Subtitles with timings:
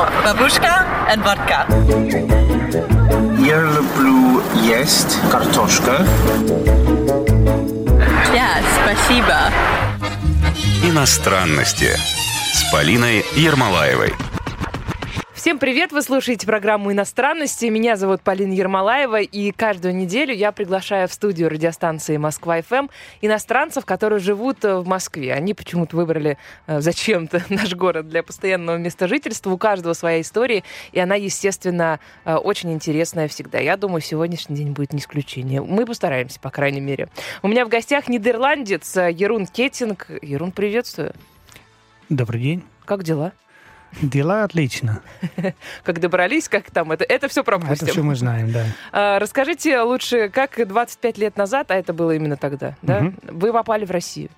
[0.00, 1.66] О, бабушка и водка.
[3.38, 6.06] Я люблю есть картошка.
[8.32, 9.36] Да, спасибо.
[10.82, 11.90] Иностранности
[12.54, 14.14] с Полиной Ермолаевой.
[15.50, 15.90] Всем привет!
[15.90, 17.66] Вы слушаете программу «Иностранности».
[17.66, 22.86] Меня зовут Полина Ермолаева, и каждую неделю я приглашаю в студию радиостанции «Москва-ФМ»
[23.20, 25.34] иностранцев, которые живут э, в Москве.
[25.34, 26.38] Они почему-то выбрали
[26.68, 29.50] э, зачем-то наш город для постоянного места жительства.
[29.50, 30.62] У каждого своя история,
[30.92, 33.58] и она, естественно, э, очень интересная всегда.
[33.58, 35.60] Я думаю, сегодняшний день будет не исключение.
[35.60, 37.08] Мы постараемся, по крайней мере.
[37.42, 40.10] У меня в гостях нидерландец Ерун Кетинг.
[40.22, 41.12] Ерун, приветствую.
[42.08, 42.62] Добрый день.
[42.84, 43.32] Как дела?
[44.02, 45.00] Дела отлично.
[45.82, 47.74] Как добрались, как там, это, это все пропустим.
[47.74, 48.64] Это все мы знаем, да.
[48.92, 53.84] А, расскажите лучше, как 25 лет назад, а это было именно тогда, да, вы попали
[53.84, 54.30] в Россию?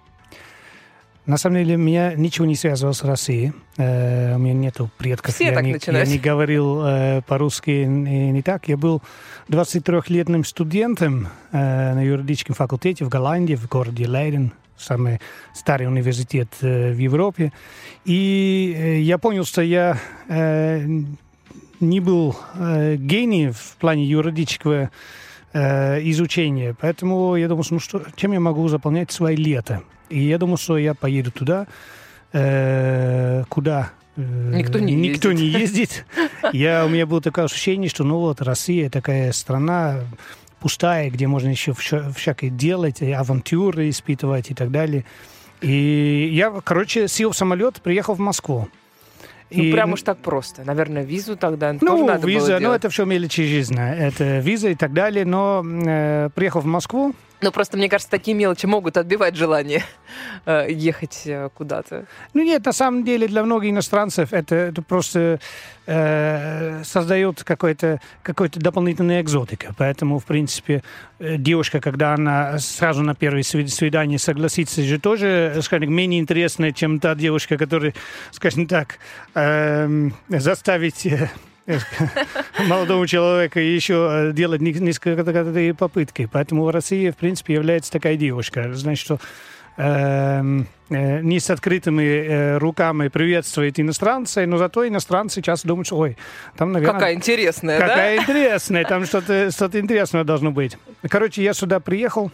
[1.25, 3.53] На самом деле, меня ничего не связывало с Россией.
[3.77, 5.33] Э, у меня нету предков.
[5.33, 6.09] Все я, так не, начинают.
[6.09, 8.67] я не говорил э, по-русски и не так.
[8.67, 9.03] Я был
[9.49, 15.21] 23-летним студентом э, на юридическом факультете в Голландии, в городе Лейден, самый
[15.55, 17.53] старый университет э, в Европе.
[18.05, 20.87] И э, я понял, что я э,
[21.81, 24.91] не был гений в плане юридического
[25.53, 26.75] изучения.
[26.81, 29.83] Поэтому я думал, ну что, чем я могу заполнять свои лето?
[30.09, 31.67] И я думал, что я поеду туда,
[32.31, 35.55] куда Никто не никто ездит.
[35.55, 36.07] не ездит.
[36.53, 40.01] Я, у меня было такое ощущение, что ну вот Россия такая страна
[40.63, 45.05] пустая, где можно еще всякое делать, авантюры испытывать и так далее.
[45.61, 48.69] И я, короче, сел в самолет, приехал в Москву.
[49.51, 50.63] Ну, И- прям уж так просто.
[50.65, 52.79] Наверное, визу тогда тоже ну, надо виза, было ну, делать.
[52.79, 53.81] это все мелочи жизни.
[53.81, 55.25] Это виза и так далее.
[55.25, 59.83] Но э, приехал в Москву, Ну, просто, мне кажется, такие мелочи могут отбивать желание
[60.47, 62.07] э, ехать э, куда-то.
[62.35, 65.41] Ну нет, на самом деле для многих иностранцев это, это просто
[65.87, 69.75] э, создает какой-то какой дополнительная экзотика.
[69.77, 70.85] Поэтому, в принципе,
[71.19, 76.71] э, девушка, когда она сразу на первое сви- свидание согласится, же тоже, скажем, менее интересная,
[76.71, 77.93] чем та девушка, которая,
[78.31, 78.99] скажем так,
[79.35, 81.29] эм, заставить э,
[82.67, 86.29] молодого человека еще э, делать не- несколько попытки.
[86.31, 88.73] Поэтому Россия, в принципе, является такая девушка.
[88.73, 89.21] Значит, что
[89.77, 95.99] эм, э, не с открытыми э, руками приветствует иностранца, но зато иностранцы часто думают, что,
[95.99, 96.17] ой,
[96.57, 96.95] там, наверное...
[96.95, 100.77] Какая интересная, Какая интересная, там что-то что интересное должно быть.
[101.09, 102.31] Короче, я сюда приехал,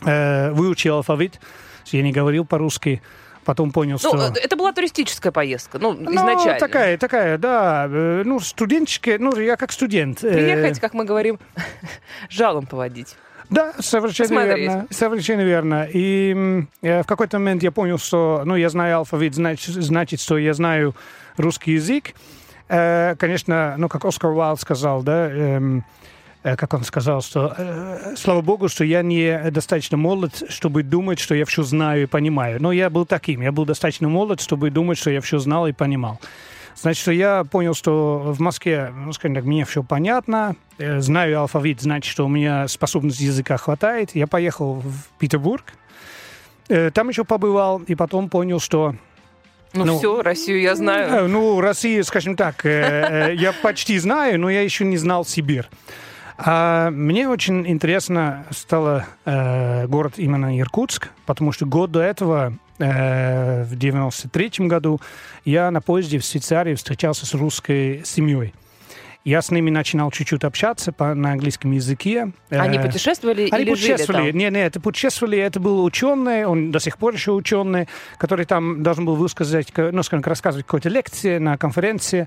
[0.00, 1.40] выучил алфавит,
[1.86, 3.02] я не говорил по-русски,
[3.44, 4.14] потом понял, что...
[4.14, 6.58] Ну, э, это была туристическая поездка, ну, Ну, изначально.
[6.58, 7.86] такая, такая, да.
[7.88, 10.22] э, Ну, студенческая, ну, я как студент.
[10.24, 11.38] э, Приехать, как мы говорим,
[12.30, 13.16] жалом поводить.
[13.50, 14.58] Да, совершенно Посмотреть.
[14.68, 14.86] верно.
[14.90, 15.88] Совершенно верно.
[15.92, 20.38] И э, в какой-то момент я понял, что, ну, я знаю алфавит, значит, значит что
[20.38, 20.94] я знаю
[21.36, 22.14] русский язык.
[22.68, 25.80] Э, конечно, ну, как Оскар Уайлд сказал, да, э,
[26.42, 31.34] как он сказал, что э, слава богу, что я не достаточно молод, чтобы думать, что
[31.34, 32.60] я все знаю и понимаю.
[32.60, 35.72] Но я был таким, я был достаточно молод, чтобы думать, что я все знал и
[35.72, 36.20] понимал.
[36.74, 41.40] Значит, что я понял, что в Москве, ну, скажем так, мне все понятно, э, знаю
[41.40, 44.14] алфавит, значит, что у меня способности языка хватает.
[44.14, 45.64] Я поехал в Петербург,
[46.68, 48.96] э, там еще побывал, и потом понял, что
[49.74, 51.24] Ну, Ну, все, Россию я знаю.
[51.24, 55.24] Э, Ну, Россию, скажем так, э, э, я почти знаю, но я еще не знал
[55.24, 55.66] Сибирь.
[56.44, 63.62] А мне очень интересно стало э, город именно Иркутск, потому что год до этого, э,
[63.62, 65.00] в 93 году,
[65.44, 68.54] я на поезде в Швейцарии встречался с русской семьей.
[69.24, 72.32] Я с ними начинал чуть-чуть общаться по, на английском языке.
[72.50, 74.30] Они Э, путешествовали они или жили путешествовали.
[74.30, 74.38] там?
[74.38, 75.38] Не, не, это путешествовали.
[75.38, 77.86] Это был ученый, он до сих пор еще ученый,
[78.18, 82.26] который там должен был высказать, ка- ну, скажем, рассказывать какую-то лекцию на конференции.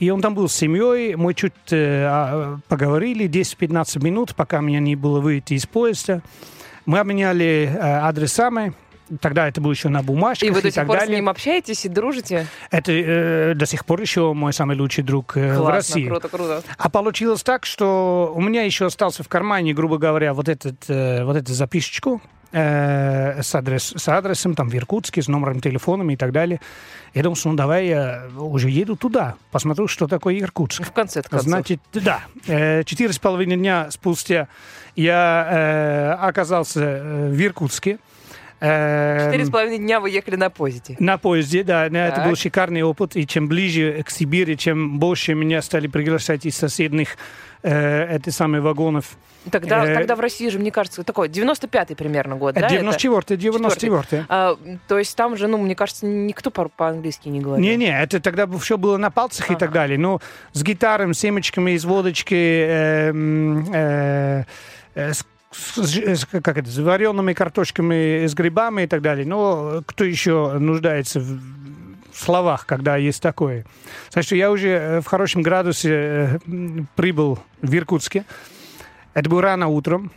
[0.00, 1.14] И он там был с семьей.
[1.14, 6.22] Мы чуть э, а, поговорили 10-15 минут, пока меня не было выйти из поезда.
[6.86, 8.72] Мы обменяли э, адресами.
[9.20, 11.16] Тогда это было еще на бумажках И вы до сих пор с далее.
[11.16, 12.46] ним общаетесь и дружите?
[12.70, 16.08] Это э, до сих пор еще мой самый лучший друг э, в Классно, России.
[16.08, 16.62] круто, круто.
[16.78, 21.24] А получилось так, что у меня еще остался в кармане, грубо говоря, вот, этот, э,
[21.24, 22.22] вот эту записочку
[22.52, 26.60] э, с, адрес, с адресом там в Иркутске, с номером телефона и так далее.
[27.14, 30.84] Я думал, что ну давай я уже еду туда, посмотрю, что такое Иркутск.
[30.84, 31.42] В конце концов.
[31.42, 34.48] Значит, да, э, четыре с половиной дня спустя
[34.96, 37.98] я э, оказался э, в Иркутске.
[38.64, 40.94] Эм, Четыре с половиной дня вы ехали на поезде.
[41.00, 41.88] На поезде, да.
[41.88, 42.28] да, Это Так.
[42.28, 43.16] был шикарный опыт.
[43.16, 47.16] И чем ближе к Сибири, чем больше меня стали приглашать из соседних
[47.64, 49.16] э, этих самых вагонов.
[49.50, 52.60] Тогда, Э, тогда в России же, мне кажется, такой 95-й примерно год, да?
[52.60, 52.82] Это это?
[52.82, 54.56] 94 94 А,
[54.88, 57.64] то есть там же, ну, мне кажется, никто по- по-английски не говорил.
[57.64, 59.60] Не-не, это тогда все было на пальцах и Ага.
[59.60, 59.98] так далее.
[59.98, 60.20] Но
[60.52, 64.44] с гитаром, семечками из водочки, эм, э,
[64.94, 69.26] э, с, с- как это, с вареными картошками, с грибами и так далее.
[69.26, 71.40] Но кто еще нуждается в
[72.12, 73.64] словах, когда есть такое?
[74.10, 76.38] Так что я уже э, в хорошем градусе э,
[76.96, 78.24] прибыл в Иркутске.
[79.14, 80.10] Это было рано утром.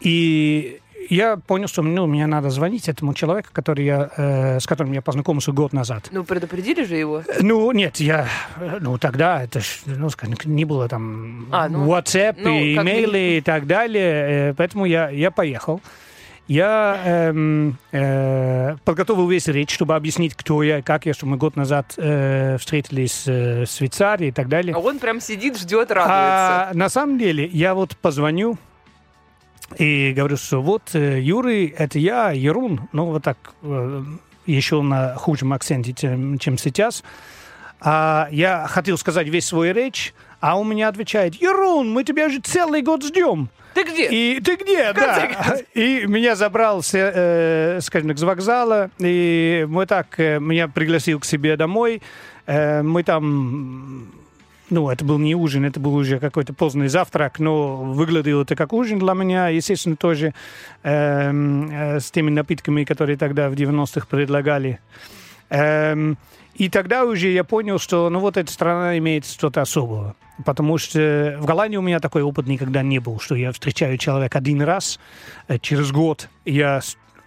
[0.00, 0.80] И
[1.10, 5.02] я понял, что ну, мне надо звонить этому человеку, который я, э, с которым я
[5.02, 6.08] познакомился год назад.
[6.10, 7.22] Ну, предупредили же его.
[7.40, 8.28] Ну, нет, я...
[8.60, 10.08] э, Ну, тогда это ж, ну,
[10.44, 14.50] не было там А, ну, WhatsApp, ну, имейлы и так далее.
[14.50, 15.80] э, Поэтому я, я поехал.
[16.46, 21.56] Я эм, э, подготовил весь речь, чтобы объяснить, кто я, как я, что мы год
[21.56, 24.74] назад э, встретились э, в Швейцарии и так далее.
[24.74, 26.68] А он прям сидит, ждет, радуется.
[26.68, 28.58] А на самом деле я вот позвоню
[29.78, 34.02] и говорю, что вот э, Юрий, это я, Ерун, ну вот так э,
[34.46, 37.02] еще на худшем акценте, чем, чем сейчас.
[37.80, 42.40] А я хотел сказать весь свой речь, а он мне отвечает, Ерун, мы тебя же
[42.40, 43.48] целый год ждем.
[43.74, 44.08] Ты где?
[44.08, 45.56] И ты где, конце да?
[45.74, 51.18] И меня забрал, с, э, скажем так, с вокзала, и мы так, э, меня пригласил
[51.18, 52.00] к себе домой.
[52.46, 54.12] Э, мы там,
[54.70, 58.72] ну, это был не ужин, это был уже какой-то поздний завтрак, но выглядело это как
[58.72, 60.32] ужин для меня, естественно, тоже
[60.82, 64.80] эм, э, с теми напитками, которые тогда в 90-х предлагали.
[65.50, 66.16] Эм,
[66.54, 70.14] и тогда уже я понял, что ну вот эта страна имеет что-то особое.
[70.44, 74.38] Потому что в Голландии у меня такой опыт никогда не был, что я встречаю человека
[74.38, 74.98] один раз,
[75.46, 76.80] э, через год я,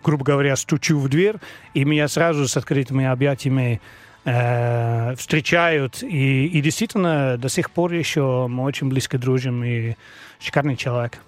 [0.04, 1.36] грубо говоря, стучу в дверь,
[1.74, 3.80] и меня сразу с открытыми объятиями
[4.28, 6.04] э, встречают.
[6.04, 9.96] И, и действительно, до сих пор еще мы очень близко дружим, и
[10.40, 11.20] шикарный человек.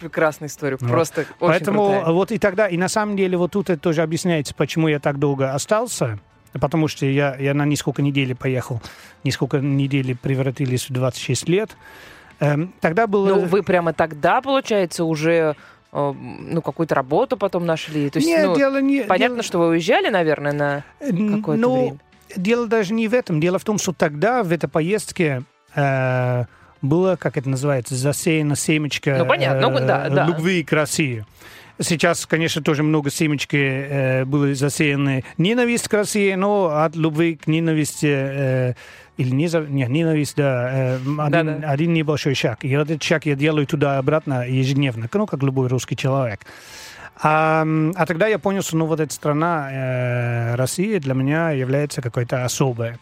[0.00, 0.88] Прекрасная история, Вот.
[0.90, 2.12] просто очень Поэтому крутая.
[2.12, 5.18] вот и тогда, и на самом деле вот тут это тоже объясняется, почему я так
[5.18, 6.18] долго остался,
[6.52, 8.80] потому что я, я на несколько недель поехал,
[9.22, 11.76] несколько недель превратились в 26 лет.
[12.40, 13.28] Эм, тогда было...
[13.28, 15.54] Ну, вы прямо тогда, получается, уже
[15.92, 18.10] э, ну, какую-то работу потом нашли.
[18.10, 19.02] То есть, Нет, ну, дело не...
[19.02, 20.84] понятно, дело- что вы уезжали, наверное, на
[21.36, 21.98] какое-то ну, время.
[22.36, 23.40] Дело даже не в этом.
[23.40, 25.42] Дело в том, что тогда в этой поездке
[25.74, 26.44] э,
[26.82, 29.68] было, как это называется, засеяно семечко Ну, понятно.
[29.70, 30.26] Ну, э, да, да.
[30.26, 31.24] любви к России.
[31.80, 37.48] Сейчас, конечно, тоже много семечки э, были засеяны ненависть к России, но от любви к
[37.48, 38.74] ненависти э,
[39.16, 41.68] или не, за- не, ненависть, да, э, один, Да-да.
[41.70, 42.64] один небольшой шаг.
[42.64, 46.40] И этот шаг я делаю туда-обратно ежедневно, ну, как любой русский человек.
[47.22, 47.64] А,
[47.94, 52.44] а тогда я понял, что ну, вот эта страна, э, Россия, для меня является какой-то
[52.44, 52.94] особой.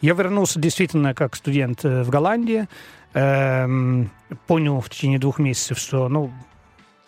[0.00, 2.66] Я вернулся действительно как студент э, в Голландии.
[3.14, 4.10] Эм,
[4.46, 6.32] понял в течение двух месяцев, что, ну,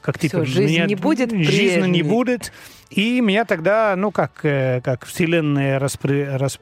[0.03, 2.03] как типа, жизнь меня- не будет жизни не прежней.
[2.03, 2.53] будет.
[2.91, 6.61] И меня тогда, ну, как, э, как вселенная распри- рас-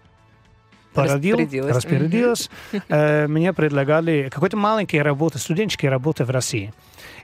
[0.95, 1.77] породил, Распорядилась.
[1.77, 2.51] распорядилась,
[2.89, 6.73] э, мне предлагали какой-то маленькие работы, студенческие работы в России.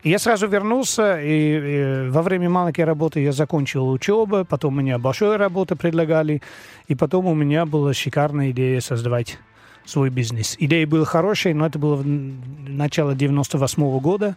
[0.03, 4.97] И я сразу вернулся, и, э, во время маленькой работы я закончил учебу, потом мне
[4.99, 6.41] большую работу предлагали,
[6.87, 9.39] и потом у меня была шикарная идея создавать
[9.85, 10.57] свой бизнес.
[10.59, 14.37] Идея была хорошая, но это было в начало 98 года,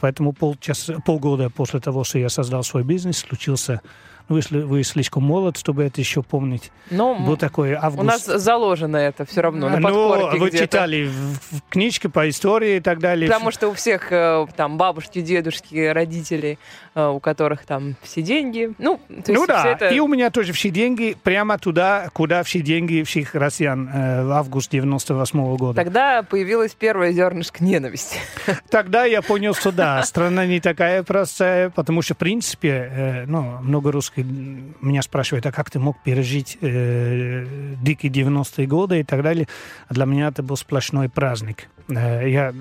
[0.00, 3.80] поэтому полчас, полгода после того, что я создал свой бизнес, случился...
[4.28, 6.72] Ну, если вы слишком молод, чтобы это еще помнить.
[6.90, 8.00] Но Был такой август.
[8.00, 12.76] у нас заложено это все равно на ну, вы читали в, в книжке по истории
[12.76, 13.28] и так далее.
[13.30, 16.58] Потому что у всех э, там бабушки, дедушки, родители,
[16.94, 18.72] э, у которых там все деньги.
[18.78, 19.88] Ну, то есть ну да, всё это...
[19.88, 24.32] и у меня тоже все деньги прямо туда, куда все деньги всех россиян э, в
[24.32, 25.74] август 98 года.
[25.74, 28.18] Тогда появилось первое зернышко ненависти.
[28.70, 33.58] Тогда я понял, что да, страна не такая простая, потому что, в принципе, э, ну,
[33.60, 37.46] много русских меня спрашивают, а как ты мог пережить э,
[37.82, 39.48] дикие 90-е годы и так далее.
[39.90, 41.68] Для меня это был сплошной праздник.
[41.88, 42.52] Э, я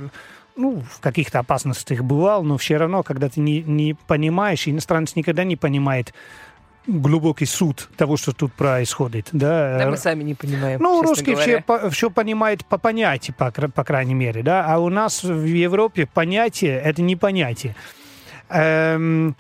[0.56, 5.44] ну, в каких-то опасностях бывал, но все равно, когда ты не, не понимаешь, иностранец никогда
[5.44, 6.14] не понимает
[6.86, 9.30] глубокий суд того, что тут происходит.
[9.32, 11.64] Да, Да мы сами не понимаем, ну, русские все, говоря.
[11.64, 16.08] по- все понимают по понятию, по, по крайней мере, да, а у нас в Европе
[16.12, 17.76] понятие– это не понятие.
[18.50, 19.36] Эм,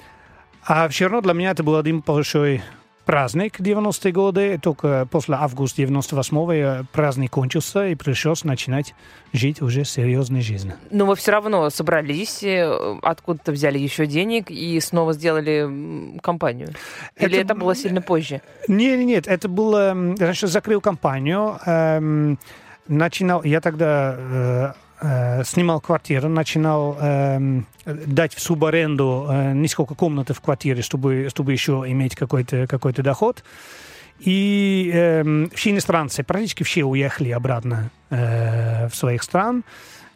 [0.65, 2.62] а все равно для меня это был один большой
[3.05, 8.96] праздник 90-е годы, только после августа 98-го праздник кончился, и пришлось начинать
[9.34, 10.75] жить уже серьезной жизнью.
[10.91, 16.70] Но вы все равно собрались, э, откуда-то взяли еще денег и снова сделали компанию?
[17.17, 18.41] Или это, это было сильно позже?
[18.67, 19.89] Нет, нет, это было...
[20.17, 22.39] Раньше закрыл компанию, эм,
[22.88, 23.43] начинал...
[23.43, 24.74] Я тогда э,
[25.43, 31.83] снимал квартиру, начинал э, дать в субаренду э, несколько комнат в квартире, чтобы, чтобы еще
[31.88, 33.43] иметь какой-то какой доход.
[34.19, 39.63] И э, все иностранцы, практически все уехали обратно э, в своих стран.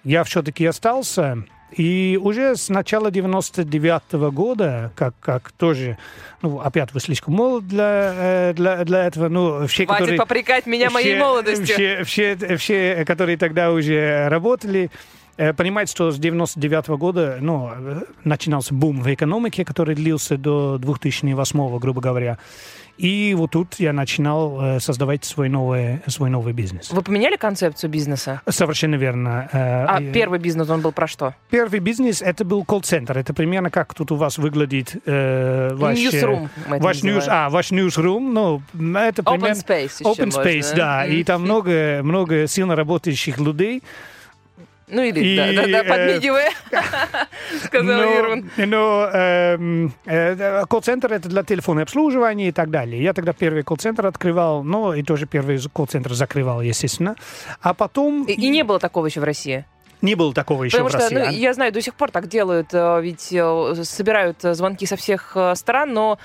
[0.03, 1.43] Я все-таки остался.
[1.71, 5.97] И уже с начала 99 -го года, как, как тоже,
[6.41, 10.17] ну, опять вы слишком молод для, э, для, для этого, ну, все, Хватит которые...
[10.17, 11.75] попрекать меня моей все, молодостью.
[11.75, 14.89] Все, все, все, которые тогда уже работали,
[15.35, 17.71] э, понимать, что с 99 -го года ну,
[18.23, 22.37] начинался бум в экономике, который длился до 2008, грубо говоря.
[22.97, 26.91] И вот тут я начинал э, создавать свой новый, свой новый бизнес.
[26.91, 28.41] Вы поменяли концепцию бизнеса?
[28.49, 29.49] Совершенно верно.
[29.51, 31.35] Э, а э, первый бизнес, он был про что?
[31.49, 33.17] Первый бизнес, это был колл-центр.
[33.17, 35.97] Это примерно как тут у вас выглядит э, ваш...
[35.97, 36.49] Newsroom.
[36.67, 38.19] Ваш, news, а, ваш newsroom.
[38.31, 38.61] Ну,
[38.97, 39.53] это примерно...
[39.53, 40.01] Open space.
[40.01, 41.05] Open space, да.
[41.05, 43.83] И там много, много сильно работающих людей.
[44.89, 46.51] Ну или, и, да, да, да, подмигивая,
[47.65, 48.49] сказал Ирвин.
[48.55, 53.03] Но эм, э, колл-центр это для телефонного обслуживания и так далее.
[53.03, 57.15] Я тогда первый колл-центр открывал, но и тоже первый колл-центр закрывал, естественно.
[57.59, 58.23] А потом...
[58.23, 59.65] И, и не было такого еще в России?
[60.01, 61.15] Не было такого еще Потому в России.
[61.15, 64.95] Что, ну, я знаю, до сих пор так делают, э, ведь э, собирают звонки со
[64.95, 66.19] всех э, стран, но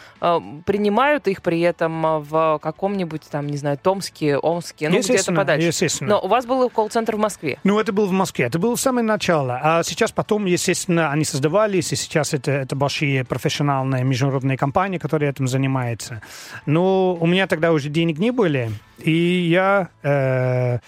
[0.66, 5.68] принимают их при этом в каком-нибудь там, не знаю, Томске, Омске, ну где-то подальше.
[5.68, 6.10] Естественно.
[6.10, 7.58] Но у вас был колл-центр в Москве.
[7.64, 9.58] Ну, это был в Москве, это было самое начало.
[9.62, 15.30] А сейчас потом, естественно, они создавались, и сейчас это, это большие профессиональные международные компании, которые
[15.30, 16.22] этим занимаются.
[16.66, 19.88] Но у меня тогда уже денег не были, и я...
[20.02, 20.78] Э,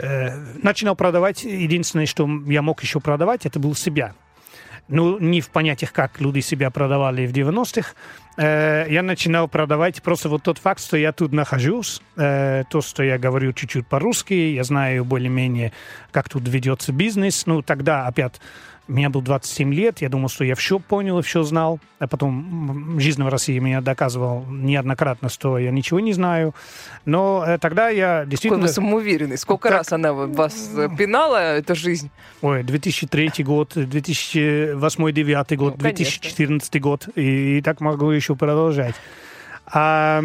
[0.00, 0.30] Э,
[0.62, 1.44] начинал продавать.
[1.44, 4.14] Единственное, что я мог еще продавать, это был себя.
[4.88, 7.92] Ну, не в понятиях, как люди себя продавали в 90-х.
[8.36, 13.02] Э, я начинал продавать просто вот тот факт, что я тут нахожусь, э, то, что
[13.02, 15.72] я говорю чуть-чуть по-русски, я знаю более-менее,
[16.12, 17.44] как тут ведется бизнес.
[17.46, 18.40] Ну, тогда опять
[18.90, 21.78] мне был 27 лет, я думал, что я все понял и все знал.
[21.98, 26.54] А потом жизнь в России меня доказывал неоднократно, что я ничего не знаю.
[27.04, 28.62] Но э, тогда я действительно...
[28.62, 29.38] Какой вы самоуверенный.
[29.38, 29.78] Сколько так...
[29.78, 32.10] раз она вас э, пинала, эта жизнь?
[32.42, 37.08] Ой, 2003 год, 2008-2009 год, ну, 2014 год.
[37.14, 38.96] И, и так могу еще продолжать.
[39.66, 40.22] А,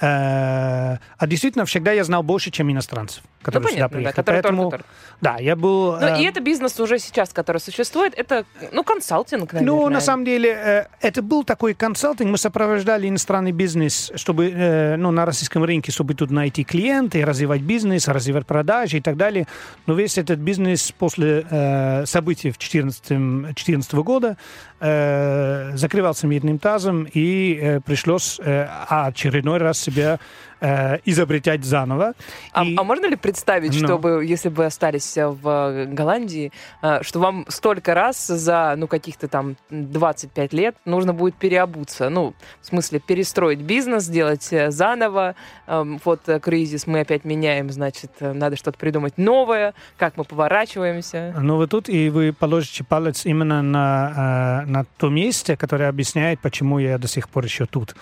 [0.00, 4.16] а, а действительно, всегда я знал больше, чем иностранцев который ну, понятно, сюда приехал.
[4.16, 4.84] Да, который Поэтому, только,
[5.20, 5.92] да, я был...
[5.92, 6.20] Ну, э...
[6.20, 9.76] и это бизнес уже сейчас, который существует, это, ну, консалтинг, наверное.
[9.76, 14.96] Ну, на самом деле, э, это был такой консалтинг, мы сопровождали иностранный бизнес, чтобы, э,
[14.96, 19.46] ну, на российском рынке, чтобы тут найти клиенты, развивать бизнес, развивать продажи и так далее.
[19.86, 24.36] Но весь этот бизнес после э, событий в 2014 года
[24.80, 30.18] э, закрывался медным тазом, и э, пришлось э, очередной раз себя
[30.60, 32.14] э, изобретать заново.
[32.52, 32.76] А, и...
[32.76, 33.86] а можно ли представить, ну.
[33.86, 36.50] чтобы, если бы остались э, в Голландии,
[36.82, 42.08] э, что вам столько раз за, ну, каких-то там 25 лет нужно будет переобуться?
[42.08, 45.34] Ну, в смысле, перестроить бизнес, сделать э, заново.
[45.66, 51.34] Эм, вот кризис мы опять меняем, значит, надо что-то придумать новое, как мы поворачиваемся.
[51.38, 56.78] Ну, вы тут, и вы положите палец именно на, на то месте, которое объясняет, почему
[56.78, 57.94] я до сих пор еще тут.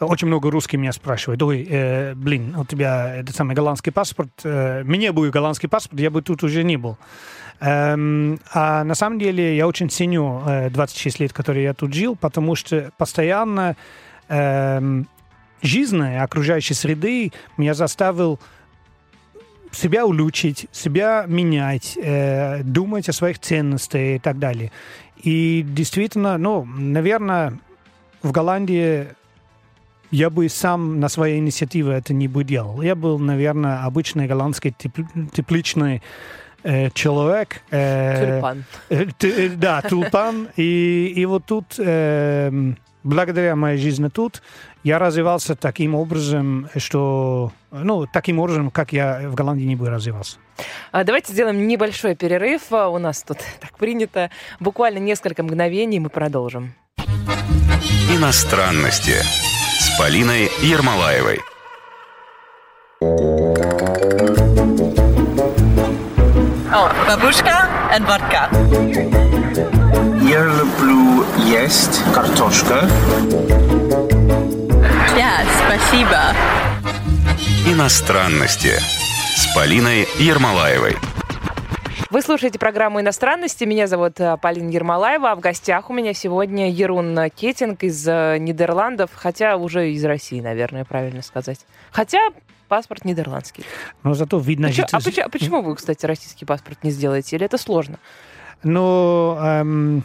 [0.00, 4.82] Очень много русских меня спрашивают, ой, э, блин, у тебя этот самый голландский паспорт, э,
[4.84, 6.96] мне будет голландский паспорт, я бы тут уже не был.
[7.60, 12.16] Эм, а на самом деле я очень ценю э, 26 лет, которые я тут жил,
[12.16, 13.76] потому что постоянно
[14.28, 15.02] э,
[15.62, 18.40] жизнь окружающей среды меня заставил
[19.70, 24.70] себя улучшить, себя менять, э, думать о своих ценностях и так далее.
[25.16, 27.58] И действительно, ну, наверное,
[28.22, 29.08] в Голландии
[30.12, 32.82] я бы сам на своей инициативе это не бы делал.
[32.82, 36.02] Я был, наверное, обычный голландский теп- тепличный
[36.62, 37.62] э, человек.
[37.70, 38.64] Э, тюльпан.
[38.90, 40.48] Э, э, да, тюльпан.
[40.56, 42.52] И, и вот тут, э,
[43.02, 44.42] благодаря моей жизни тут,
[44.84, 50.36] я развивался таким образом, что, ну, таким образом, как я в Голландии не бы развивался.
[50.90, 52.70] А давайте сделаем небольшой перерыв.
[52.70, 54.30] А, у нас тут так принято.
[54.60, 56.74] Буквально несколько мгновений мы продолжим.
[58.14, 59.14] Иностранности
[59.92, 61.40] с Полиной Ермолаевой.
[66.72, 68.48] О, бабушка и водка.
[70.22, 72.88] Я люблю есть картошка.
[75.14, 76.34] Да, спасибо.
[77.66, 78.78] Иностранности
[79.36, 80.96] с Полиной Ермолаевой.
[82.12, 83.64] Вы слушаете программу «Иностранности».
[83.64, 85.30] Меня зовут э, Полина Ермолаева.
[85.30, 90.38] А в гостях у меня сегодня Ерун Кетинг из э, Нидерландов, хотя уже из России,
[90.38, 91.60] наверное, правильно сказать.
[91.90, 92.18] Хотя
[92.68, 93.64] паспорт нидерландский.
[94.02, 97.36] Но зато видно Почему- а, почему, а почему вы, кстати, российский паспорт не сделаете?
[97.36, 97.98] Или это сложно?
[98.62, 100.04] Но эм,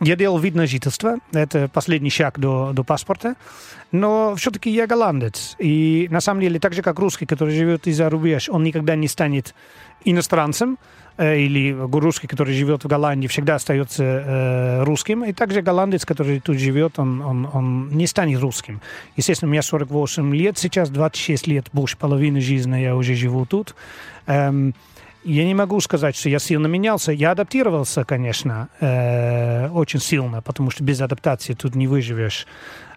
[0.00, 1.18] я делал вид на жительство.
[1.30, 3.36] Это последний шаг до, до паспорта.
[3.92, 5.54] Но все-таки я голландец.
[5.60, 9.06] И на самом деле, так же как русский, который живет из-за рубеж, он никогда не
[9.06, 9.54] станет
[10.04, 10.78] иностранцем.
[11.18, 15.24] Э, Или русский, который живет в Голландии, всегда остается э, русским.
[15.24, 18.80] И также голландец, который тут живет, он, он, он не станет русским.
[19.16, 23.74] Естественно, у меня 48 лет сейчас, 26 лет, больше половины жизни я уже живу тут.
[24.26, 24.74] Эм,
[25.24, 27.12] я не могу сказать, что я сильно менялся.
[27.12, 32.46] Я адаптировался, конечно, э, очень сильно, потому что без адаптации тут не выживешь.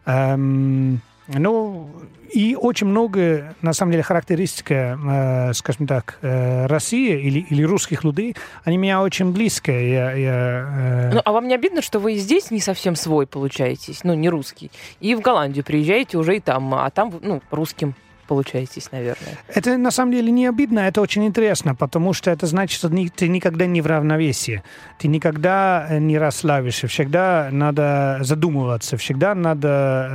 [0.06, 1.90] Эм, ну,
[2.34, 8.04] и очень много, на самом деле, характеристика, э, скажем так, э, России или, или русских
[8.04, 9.72] людей, они меня очень близко.
[9.72, 13.28] Я, я, э, Ну, а вам не обидно, что вы и здесь не совсем свой
[13.28, 17.96] получаетесь, ну, не русский, и в Голландию приезжаете уже и там, а там, ну, русским
[18.32, 19.38] получаетесь, наверное.
[19.54, 23.28] Это на самом деле не обидно, это очень интересно, потому что это значит, что ты
[23.28, 24.64] никогда не в равновесии,
[25.00, 29.68] ты никогда э, не расслабишься, всегда надо задумываться, всегда надо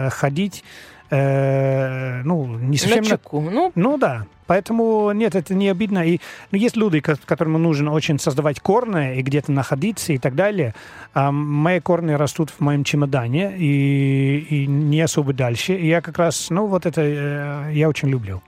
[0.07, 0.65] э, ходить,
[1.11, 3.05] э, ну, не совсем...
[3.05, 3.51] На.
[3.51, 6.07] Ну, Ну да, поэтому нет, это не обидно.
[6.07, 6.21] И
[6.51, 10.75] ну, есть люди, ко- которым нужно очень создавать корни и где-то находиться и так далее.
[11.15, 15.75] А мои корни растут в моем чемодане и, и не особо дальше.
[15.75, 18.43] И я как раз, ну вот это э, я очень люблю.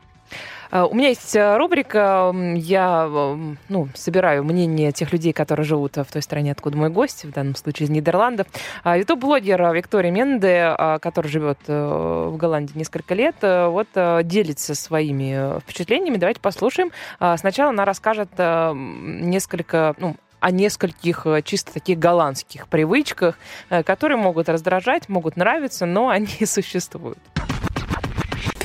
[0.70, 5.96] А, У меня есть э, рубрика, я м, ну, собираю мнение тех людей, которые живут
[5.96, 8.46] э, в той стране, откуда мой гость, в данном случае из Нидерландов.
[8.84, 14.74] А, Ютуб-блогер Виктория Менде, который живет э, в Голландии несколько лет, э, вот э, делится
[14.74, 16.16] своими э, впечатлениями.
[16.16, 16.90] Давайте послушаем.
[17.18, 23.38] А, Сначала она расскажет э, несколько, ну, о нескольких э, чисто таких голландских привычках,
[23.70, 27.18] э, которые могут раздражать, могут нравиться, но они существуют.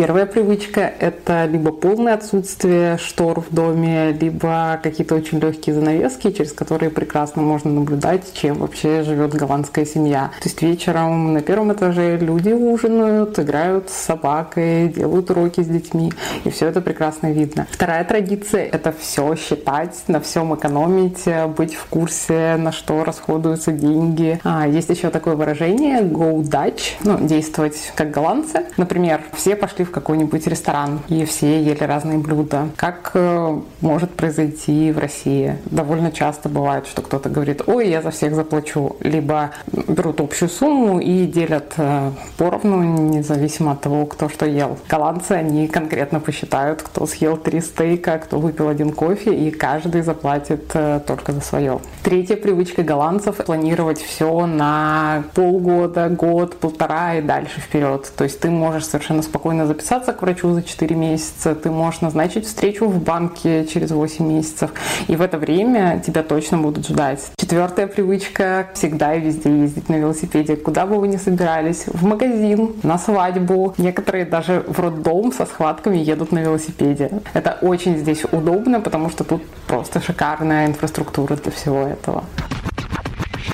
[0.03, 6.51] Первая привычка– это либо полное отсутствие штор в доме, либо какие-то очень легкие занавески, через
[6.51, 10.31] которые прекрасно можно наблюдать, чем вообще живет голландская семья.
[10.41, 16.11] То есть вечером на первом этаже люди ужинают, играют с собакой, делают уроки с детьми,
[16.43, 17.65] и все это прекрасно видно.
[17.71, 21.23] Вторая традиция– это все считать, на всем экономить,
[21.55, 24.37] быть в курсе, на что расходуются деньги.
[24.43, 28.65] А, есть еще такое выражение «go Dutch», ну, действовать как голландцы.
[28.75, 32.67] Например, все пошли в какой-нибудь ресторан, и все ели разные блюда.
[32.75, 35.57] Как э, может произойти в России?
[35.65, 38.97] Довольно часто бывает, что кто-то говорит, ой, я за всех заплачу.
[38.99, 39.51] Либо
[39.87, 44.77] берут общую сумму и делят э, поровну, независимо от того, кто что ел.
[44.89, 50.71] Голландцы, они конкретно посчитают, кто съел три стейка, кто выпил один кофе, и каждый заплатит
[50.73, 51.79] э, только за свое.
[52.03, 58.11] Третья привычка голландцев– планировать все на полгода, год, полтора и дальше вперед.
[58.15, 62.45] То есть ты можешь совершенно спокойно записаться к врачу за 4 месяца, ты можешь назначить
[62.45, 64.71] встречу в банке через 8 месяцев,
[65.07, 67.31] и в это время тебя точно будут ждать.
[67.37, 72.75] Четвертая привычка– всегда и везде ездить на велосипеде, куда бы вы ни собирались, в магазин,
[72.83, 73.73] на свадьбу.
[73.79, 77.09] Некоторые даже в роддом со схватками едут на велосипеде.
[77.33, 82.23] Это очень здесь удобно, потому что тут просто шикарная инфраструктура для всего этого.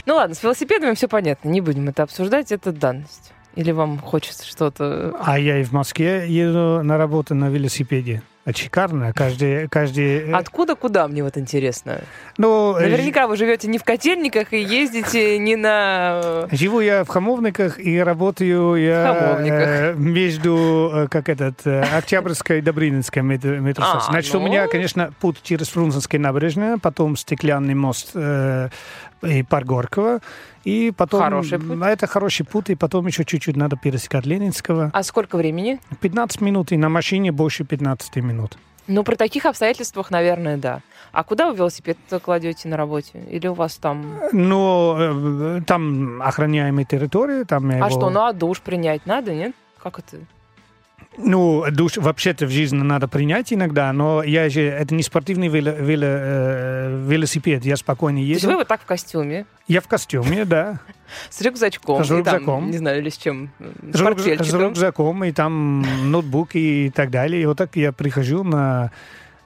[0.06, 3.32] Ну ладно, с велосипедами все понятно, не будем это обсуждать, это данность.
[3.56, 5.16] Или вам хочется что-то...
[5.20, 8.22] А я и в Москве еду на работу на велосипеде.
[8.46, 9.14] Это шикарно.
[9.14, 10.30] Каждый, каждый...
[10.30, 12.00] э, Откуда куда, мне вот интересно.
[12.38, 16.48] ну, э, Наверняка вы живете не в котельниках и ездите не на...
[16.52, 22.62] Живу я в Хамовниках и работаю я э, между, э, как этот, э, Октябрьской и
[22.62, 23.86] Добрынинской метро.
[23.86, 24.48] А, Значит, у ну.
[24.48, 28.70] меня, конечно, путь через Фрунзенское набережное, потом Стеклянный мост э,
[29.22, 30.20] и парк Горького,
[30.64, 31.22] и потом...
[31.22, 31.80] Хороший путь.
[31.82, 34.92] Это хороший путь, и потом еще чуть-чуть надо пересекать Ленинского.
[34.94, 35.80] А сколько времени?
[36.02, 38.58] 15 минут, и на машине больше 15 минут.
[38.88, 40.82] Ну, при таких обстоятельствах, наверное, да.
[41.12, 43.20] А куда вы велосипед кладете на работе?
[43.30, 44.20] Или у вас там...
[44.32, 49.54] Но э, там охраняемая территория, там А его- что, ну а душ принять надо, нет?
[49.82, 50.18] Как это?
[51.18, 55.78] Ну, душ вообще-то в жизни надо принять иногда, но я же, это не спортивный вело-
[55.78, 60.46] вело- э, велосипед, я спокойно То есть вы вот так в костюме, Я в костюме,
[60.46, 60.80] да,
[61.30, 62.72] с рюкзачком, С там, рюкзаком.
[62.72, 67.10] не знаю, или с чем, с с, рюк- с рюкзаком, и там ноутбук и так
[67.12, 67.42] далее.
[67.42, 68.92] И вот так я прихожу на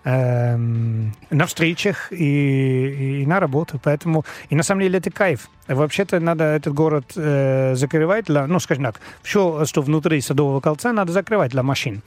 [0.03, 3.79] эм, на встречах и, и на работу.
[3.83, 5.49] Поэтому, и на самом деле это кайф.
[5.67, 10.91] Вообще-то надо этот город э, закрывать, для, ну, скажем так, все, что внутри Садового кольца,
[10.91, 12.01] надо закрывать для машин.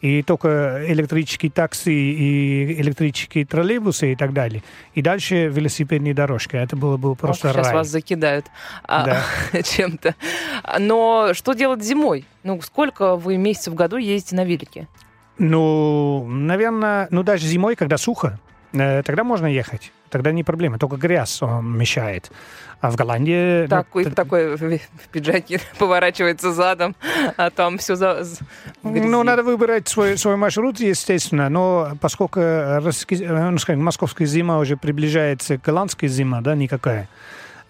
[0.00, 4.62] И только электрические такси и электрические троллейбусы и так далее.
[4.94, 6.56] И дальше велосипедные дорожки.
[6.56, 7.74] Это было бы просто Ох, сейчас рай.
[7.74, 8.46] вас закидают
[8.84, 9.62] а, Да.
[9.62, 10.14] чем-то.
[10.78, 12.24] Но что делать зимой?
[12.44, 14.88] Ну, сколько вы месяцев в году ездите на велике?
[15.42, 18.38] Ну, наверное, ну даже зимой, когда сухо,
[18.74, 19.90] э, тогда можно ехать.
[20.10, 22.30] Тогда не проблема, только грязь он мешает.
[22.82, 23.62] А в Голландии...
[23.62, 26.94] ну, Такой, т- такой в пиджаке поворачивается задом,
[27.38, 28.22] а там все за...
[28.82, 34.76] Ну, надо выбирать свой, свой маршрут, естественно, но поскольку э, ну, скажем, московская зима уже
[34.76, 37.06] приближается к голландской зиме, да, никакая, э,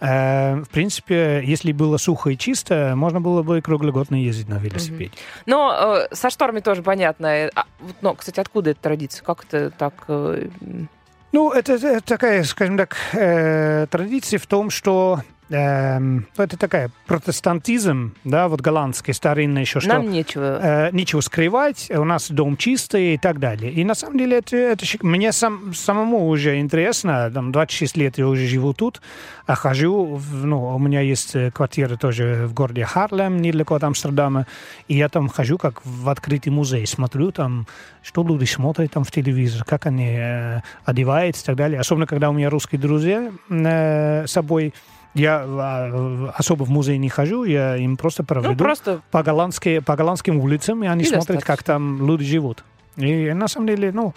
[0.00, 5.12] в принципе, если было сухо и чисто, можно было бы и круглогодно ездить на велосипеде.
[5.46, 7.26] Но э, со шторами тоже понятно.
[7.26, 7.64] Э, а,
[8.00, 9.22] но, кстати, откуда эта традиция?
[9.22, 9.92] Как это так...
[10.08, 10.46] э,
[11.32, 18.14] Ну, это, это такая, скажем так, э, традиция в том, что ну, это такая протестантизм,
[18.22, 20.60] да, вот голландский, старинный еще, что Нам нечего.
[20.62, 23.72] э, нечего скрывать, у нас дом чистый и так далее.
[23.72, 28.28] И на самом деле это, это мне сам, самому уже интересно, там 26 лет я
[28.28, 29.02] уже живу тут,
[29.46, 34.46] а хожу, ну, у меня есть э, квартира тоже в городе Харлем, недалеко от Амстердама,
[34.86, 37.66] и я там хожу как в открытый музей, смотрю там,
[38.02, 41.80] что люди смотрят там в телевизор, как они э, одеваются и так далее.
[41.80, 44.72] Особенно, когда у меня русские друзья э, собой,
[45.14, 49.80] я а, особо в музей не хожу, я им просто проведу Ну, просто по, голландски,
[49.80, 51.46] по голландским улицам, и они И смотрят, достаточно.
[51.56, 52.64] как там люди живут.
[52.96, 54.14] И на самом деле, ну,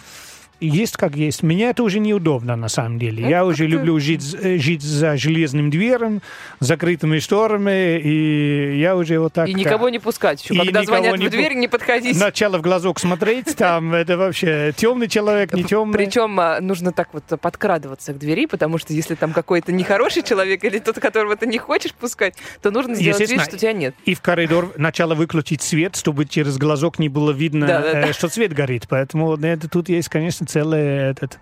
[0.60, 1.44] есть как есть.
[1.44, 3.28] Мне это уже неудобно, на самом деле.
[3.28, 6.22] Я уже люблю жить, э, жить за железным дверем,
[6.60, 9.48] закрытыми шторами, и я уже вот так...
[9.48, 10.54] и никого не пускать еще.
[10.54, 12.18] И Когда звонят не в дверь, не подходить.
[12.18, 15.98] Сначала в глазок смотреть, там это вообще темный человек, не темный.
[15.98, 20.64] Причем а, нужно так вот подкрадываться к двери, потому что если там какой-то нехороший человек
[20.64, 23.96] или тот, которого ты не хочешь пускать, то нужно сделать вид, что тебя нет.
[24.06, 28.08] И в коридор сначала выключить свет, чтобы через глазок не было видно, Да-да-да.
[28.08, 28.86] э, что свет горит.
[28.90, 31.40] Поэтому это, тут есть, конечно, целая этот,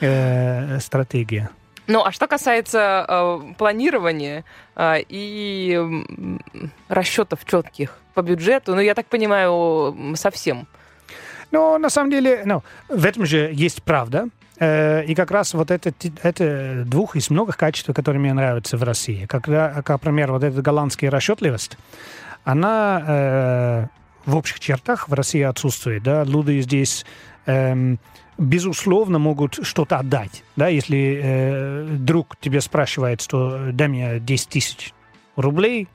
[0.00, 1.50] э, стратегия.
[1.86, 4.44] Ну, а что касается э, планирования
[4.76, 6.40] э, и м,
[6.88, 10.66] расчетов четких по бюджету, ну, я так понимаю, совсем.
[11.50, 14.28] Но на самом деле, ну, в этом же есть правда.
[14.60, 18.82] Э, И как раз вот это, это двух из многих качеств, которые мне нравятся в
[18.84, 19.26] России.
[19.26, 21.76] Когда, как, например, вот эта голландская расчетливость,
[22.44, 23.86] она э,
[24.26, 26.02] в общих чертах в России отсутствует.
[26.04, 26.22] Да?
[26.24, 27.04] Люди здесь
[27.46, 27.98] эм,
[28.40, 30.42] безусловно могут что-то отдать.
[30.56, 30.68] Да?
[30.68, 34.92] Если э, друг тебе спрашивает, что дай мне 10 тысяч
[35.36, 35.88] рублей,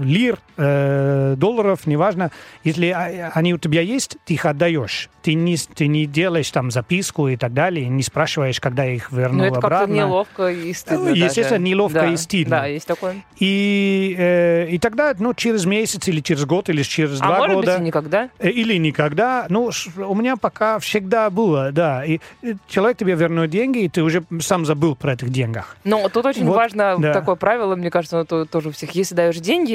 [0.00, 2.30] лир, э, долларов, неважно.
[2.64, 5.10] Если а- они у тебя есть, ты их отдаешь.
[5.22, 9.40] Ты не, ты не делаешь там записку и так далее, не спрашиваешь, когда их вернул
[9.40, 9.92] Ну, это обратно.
[9.92, 11.06] неловко и стыдно.
[11.10, 11.62] Ну, естественно, даже.
[11.62, 12.56] неловко Да, и стыдно.
[12.60, 13.16] Да, есть такое.
[13.38, 17.56] И, э, и тогда, ну, через месяц или через год или через А два может
[17.56, 17.72] года...
[17.72, 18.30] быть, и никогда?
[18.38, 19.46] Э, Или никогда.
[19.48, 22.04] Ну, у меня пока всегда было, да.
[22.04, 25.76] И э, человек тебе вернет деньги, и ты уже сам забыл про этих деньгах.
[25.84, 27.12] Но тут очень Вот, важно да.
[27.12, 28.92] такое правило, мне кажется, оно то- тоже у всех.
[28.92, 29.65] Если даешь деньги,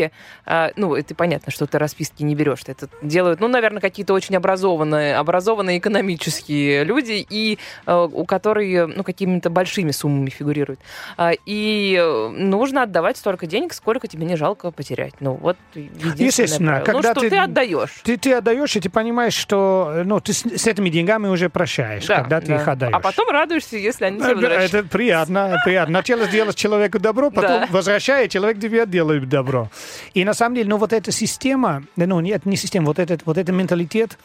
[0.45, 2.59] а, ну, это понятно, что ты расписки не берешь.
[2.67, 9.03] Это делают, ну, наверное, какие-то очень образованные, образованные экономические люди, и э, у которых, ну,
[9.03, 10.79] какими-то большими суммами фигурируют.
[11.17, 15.13] А, И э, нужно отдавать столько денег, сколько тебе не жалко потерять.
[15.19, 16.85] Ну, вот Естественно, правило.
[16.85, 18.01] когда ну, что ты- ты, отдаешь.
[18.03, 22.05] Ты, ты отдаешь, и ты понимаешь, что ну, ты с, с этими деньгами уже прощаешь,
[22.05, 22.55] Да, когда ты да.
[22.55, 22.93] их отдаешь.
[22.95, 24.77] А потом радуешься, если они тебе Э, возвращаются.
[24.79, 25.93] Это приятно, приятно.
[25.99, 27.67] Сначала сделать человеку добро, потом Да.
[27.71, 29.69] возвращая, человек тебе делает добро.
[30.13, 33.37] И на самом деле, ну вот эта система, ну нет, не система, вот этот, вот
[33.37, 34.17] этот менталитет,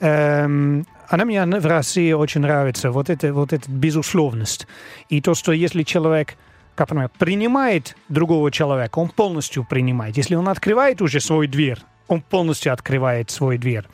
[0.00, 4.66] эм, она мне в России очень нравится, вот эта вот эта безусловность.
[5.08, 6.36] И то, что если человек
[6.74, 10.16] как например, принимает другого человека, он полностью принимает.
[10.16, 13.84] Если он открывает уже свой дверь, он полностью открывает свой дверь.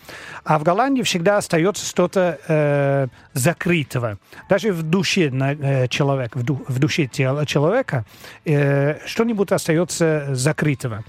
[0.45, 4.19] А в Голландии всегда остается что-то э, закрытого.
[4.49, 8.05] Даже в душе на- э, человека, в, ду- в душе тела человека
[8.45, 11.05] э, что-нибудь остается закрытого.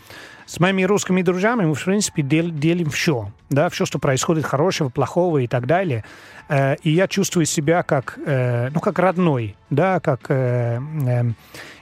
[0.45, 3.31] С моими русскими друзьями мы, в принципе, дел- делим все.
[3.49, 6.03] Да, все, что происходит хорошего, плохого и так далее.
[6.49, 10.25] Э, и я чувствую себя как, э, ну, как родной, да, как...
[10.29, 11.35] э, эм,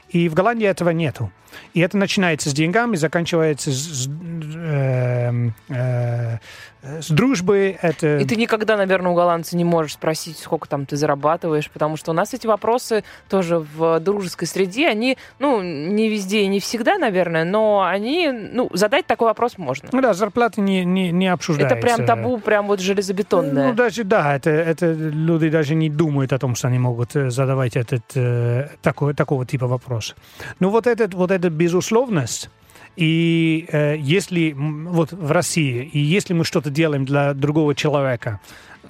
[0.10, 1.32] и в Голландии этого нету.
[1.74, 6.38] И это начинается с деньгами, заканчивается с, э, э,
[6.82, 7.78] с дружбой.
[7.82, 8.18] Это...
[8.18, 12.12] И ты никогда, наверное, у голландца не можешь спросить, сколько там ты зарабатываешь, потому что
[12.12, 16.98] у нас эти вопросы тоже в дружеской среде, они, ну, не везде и не всегда,
[16.98, 19.90] наверное, но они, ну, задать такой вопрос можно.
[19.92, 21.76] Ну да, зарплаты не, не, не обсуждаются.
[21.76, 23.70] Это прям табу, прям вот железобетонное.
[23.70, 27.30] Ну, даже, да, это, это люди даже не думают о том, что они могут э,
[27.30, 30.16] задавать этот, э, такой, такого типа вопрос.
[30.60, 32.49] Ну, вот, этот, вот эта безусловность,
[32.95, 38.39] и э, если вот в России, и если мы что-то делаем для другого человека,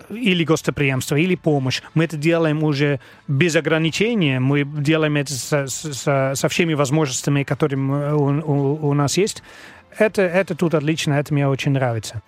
[0.09, 1.81] или гостеприимство, или помощь.
[1.93, 7.79] Мы это делаем уже без ограничения, мы делаем это со, со, со всеми возможностями, которые
[7.79, 9.43] у, у, у нас есть.
[9.97, 12.21] Это, это тут отлично, это мне очень нравится.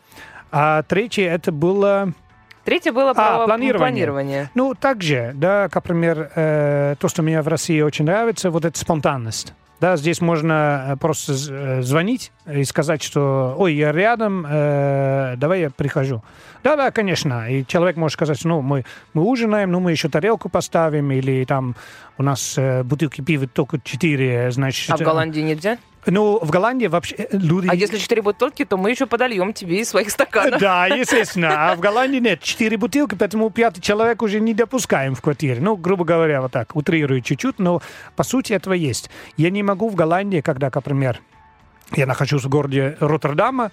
[0.51, 2.13] А третье, это было...
[2.65, 3.77] Третье было а, планирование.
[3.79, 4.49] планирование.
[4.53, 8.77] Ну, также, да, как пример, э, то, что мне в России очень нравится, вот эта
[8.77, 9.53] спонтанность.
[9.81, 15.61] Да, здесь можно э, просто э, звонить и сказать, что «Ой, я рядом, э, давай
[15.61, 16.23] я прихожу».
[16.63, 17.51] Да-да, конечно.
[17.51, 21.75] И человек может сказать, ну, мы, мы ужинаем, ну, мы еще тарелку поставим, или там
[22.19, 24.91] у нас э, бутылки пива только четыре, значит...
[24.91, 25.79] А в Голландии нельзя?
[26.05, 27.67] Ну, в Голландии вообще э, люди...
[27.69, 30.59] А если четыре бутылки, то мы еще подольем тебе из своих стаканов.
[30.59, 31.71] Да, естественно.
[31.71, 35.59] А в Голландии нет четыре бутылки, поэтому пятый человек уже не допускаем в квартире.
[35.61, 37.81] Ну, грубо говоря, вот так, утрирую чуть-чуть, но
[38.15, 39.09] по сути этого есть.
[39.37, 41.21] Я не могу в Голландии, когда, например,
[41.95, 43.71] я нахожусь в городе Роттердама,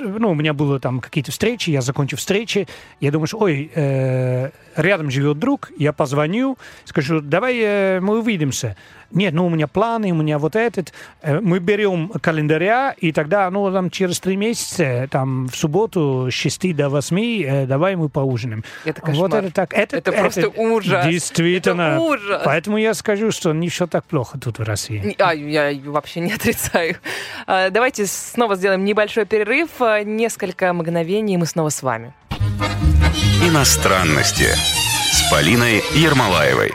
[0.00, 2.66] ну, у меня были там какие-то встречи, я закончу встречи,
[3.00, 8.76] я думаю, что, ой, э, рядом живет друг, я позвоню, скажу, давай э, мы увидимся.
[9.14, 10.92] Нет, ну у меня планы, у меня вот этот.
[11.22, 16.34] Э, мы берем календаря, и тогда, ну, там через три месяца, там в субботу с
[16.34, 18.64] 6 до 8, э, давай мы поужинаем.
[18.84, 19.30] Это кошмар.
[19.30, 19.72] Вот это так.
[19.72, 21.06] Это, это, это просто ужас.
[21.06, 21.82] Действительно.
[21.82, 22.42] Это ужас.
[22.44, 25.14] Поэтому я скажу, что не все так плохо тут в России.
[25.18, 26.96] А, я вообще не отрицаю.
[27.46, 29.70] А, давайте снова сделаем небольшой перерыв.
[30.04, 32.14] Несколько мгновений, и мы снова с вами.
[33.42, 34.48] Иностранности
[35.12, 36.72] с Полиной Ермолаевой.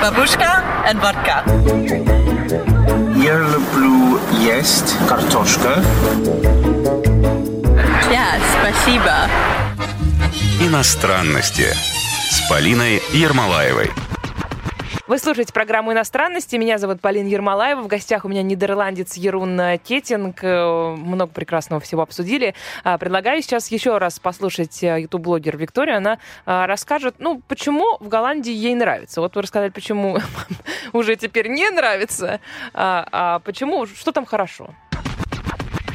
[0.00, 1.44] Бабушка and водка.
[3.16, 5.82] Я люблю есть картошка.
[8.10, 9.28] Yeah, спасибо.
[10.60, 11.66] Иностранности
[12.30, 13.90] с Полиной Ермолаевой.
[15.06, 16.56] Вы слушаете программу «Иностранности».
[16.56, 17.80] Меня зовут Полина Ермолаева.
[17.80, 20.42] В гостях у меня нидерландец Ерун Кетинг.
[20.42, 22.56] Э, много прекрасного всего обсудили.
[22.82, 25.98] А, предлагаю сейчас еще раз послушать ютуб-блогер э, Викторию.
[25.98, 29.20] Она а, расскажет, ну, почему в Голландии ей нравится.
[29.20, 30.18] Вот вы рассказали, почему
[30.92, 32.40] уже теперь не нравится,
[32.74, 34.74] а, а почему, что там хорошо.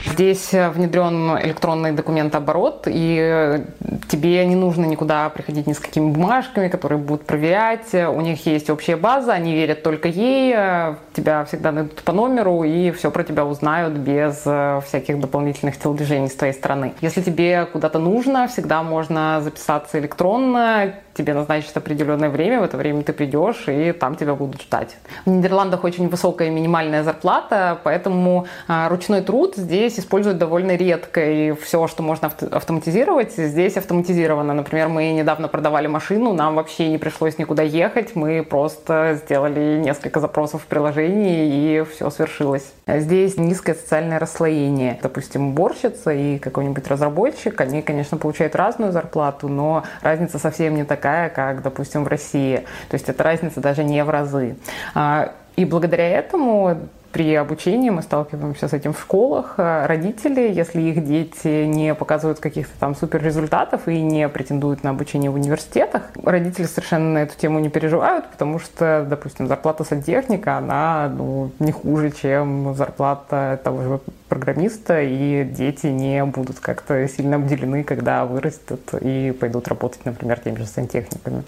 [0.05, 3.63] Здесь э, внедрен электронный документооборот, и э,
[4.09, 7.93] тебе не нужно никуда приходить ни с какими бумажками, которые будут проверять.
[7.93, 12.63] У них есть общая база, они верят только ей, э, тебя всегда найдут по номеру
[12.63, 14.41] и все про тебя узнают без
[14.85, 16.93] всяких дополнительных телодвижений с твоей стороны.
[17.01, 23.03] Если тебе куда-то нужно, всегда можно записаться электронно, тебе назначат определенное время, в это время
[23.03, 24.97] ты придешь, и там тебя будут ждать.
[25.25, 31.51] В Нидерландах очень высокая минимальная зарплата, поэтому а, ручной труд здесь используют довольно редко, и
[31.53, 34.53] все, что можно автоматизировать, здесь автоматизировано.
[34.53, 40.19] Например, мы недавно продавали машину, нам вообще не пришлось никуда ехать, мы просто сделали несколько
[40.19, 42.71] запросов в приложении, и все свершилось.
[42.87, 44.99] Здесь низкое социальное расслоение.
[45.01, 51.29] Допустим, уборщица и какой-нибудь разработчик, они, конечно, получают разную зарплату, но разница совсем не такая,
[51.29, 52.57] как, допустим, в России.
[52.89, 54.55] То есть эта разница даже не в разы.
[54.93, 56.77] А, и благодаря этому
[57.11, 59.55] при обучении мы сталкиваемся с этим в школах.
[59.57, 64.91] Э, родители, если их дети не показывают каких-то там супер результатов и не претендуют на
[64.91, 70.57] обучение в университетах, родители совершенно на эту тему не переживают, потому что, допустим, зарплата сантехника,
[70.57, 77.35] она ну, не хуже, чем зарплата того же программиста, и дети не будут как-то сильно
[77.35, 81.43] обделены, когда вырастут и пойдут работать, например, теми же сантехниками.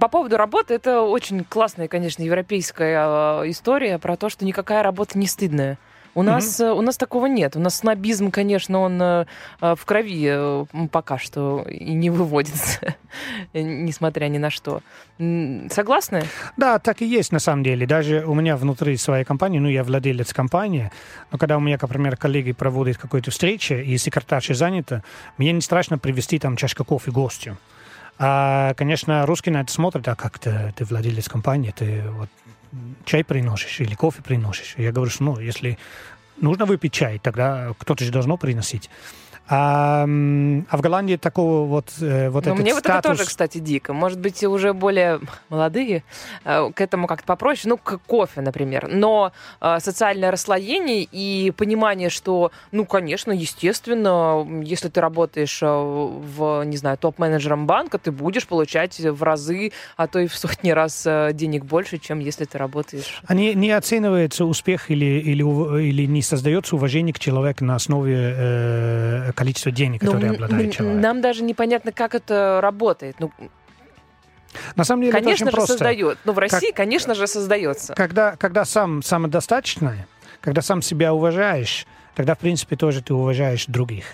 [0.00, 5.18] По поводу работы, это очень классная, конечно, европейская а, история про то, что никакая работа
[5.18, 5.78] не стыдная.
[6.14, 6.24] У, mm-hmm.
[6.24, 7.54] нас, у нас такого нет.
[7.56, 9.26] У нас снобизм, конечно, он э,
[9.60, 12.96] в крови э, пока что и не выводится,
[13.54, 14.82] несмотря ни на что.
[15.18, 16.24] Согласны?
[16.56, 17.86] Да, так и есть на самом деле.
[17.86, 20.90] Даже у меня внутри своей компании, ну, я владелец компании,
[21.30, 25.04] но когда у меня, например, коллеги проводят какую-то встречу, и секретарша занята,
[25.38, 27.56] мне не страшно привести там чашку кофе гостю.
[28.22, 32.28] А, конечно, русские на это смотрят, а как ты, ты владелец компании, ты вот
[33.06, 34.74] чай приносишь или кофе приносишь.
[34.76, 35.78] Я говорю, что ну, если
[36.36, 38.90] нужно выпить чай, тогда кто-то же должно приносить.
[39.52, 43.58] А, а в Голландии такого вот, э, вот Но этот мне вот это тоже, кстати,
[43.58, 43.92] дико.
[43.92, 46.04] Может быть, уже более молодые
[46.44, 47.68] э, к этому как-то попроще.
[47.68, 48.88] Ну, к кофе, например.
[48.88, 56.76] Но э, социальное расслоение и понимание, что, ну, конечно, естественно, если ты работаешь в, не
[56.76, 61.64] знаю, топ-менеджером банка, ты будешь получать в разы, а то и в сотни раз денег
[61.64, 63.20] больше, чем если ты работаешь.
[63.26, 65.42] А не, не оценивается успех или, или,
[65.82, 71.02] или не создается уважение к человеку на основе э, количества денег, Но которые обладает человек.
[71.02, 73.16] нам даже непонятно, как это работает.
[73.18, 73.30] Ну,
[74.76, 75.72] На самом деле конечно это же, очень просто.
[75.74, 76.18] создает.
[76.24, 77.94] Ну, в России, конечно же, создается.
[77.94, 80.04] Когда, когда сам самодостаточный,
[80.40, 84.04] когда сам себя уважаешь, тогда, в принципе, тоже ты уважаешь других.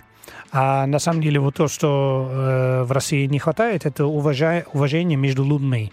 [0.52, 5.16] А на самом деле вот то, что э, в России не хватает, это уважа- уважение
[5.16, 5.92] между людьми.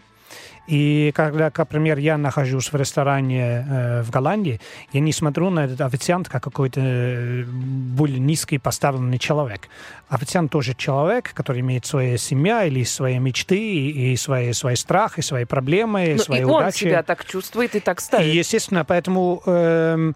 [0.65, 4.61] И когда, к примеру, я нахожусь в ресторане э, в Голландии,
[4.93, 9.67] я не смотрю на этот официант как какой-то э, более низкий поставленный человек.
[10.07, 15.21] Официант тоже человек, который имеет свою семья или свои мечты, и, и свои, свои страхи,
[15.21, 16.79] свои проблемы, Ну, свои и он удачи.
[16.85, 18.33] себя так чувствует и так И, ставит.
[18.33, 20.15] естественно, поэтому эм,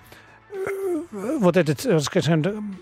[1.11, 2.77] э, вот этот, э, скажем,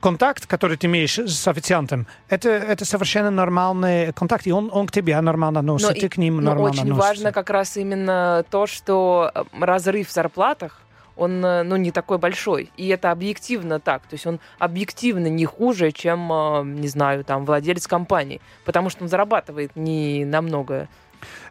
[0.00, 4.92] контакт, который ты имеешь с официантом, это, это совершенно нормальный контакт, и он, он к
[4.92, 7.08] тебе нормально относится, Но ты и- к ним но нормально очень относишься.
[7.08, 10.80] важно как раз именно то, что э, разрыв в зарплатах,
[11.16, 12.70] он, э, ну, не такой большой.
[12.76, 14.02] И это объективно так.
[14.02, 18.40] То есть он объективно не хуже, чем, э, не знаю, там, владелец компании.
[18.66, 20.88] Потому что он зарабатывает не намного.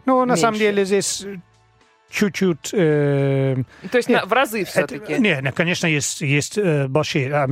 [0.05, 0.65] Ну, на самом меньше.
[0.71, 1.25] деле здесь
[2.15, 2.69] чуть-чуть...
[2.73, 3.55] э,
[3.91, 5.13] То есть Нет, на- в разы все-таки.
[5.19, 7.47] не, не, конечно, есть, есть э, большие, а,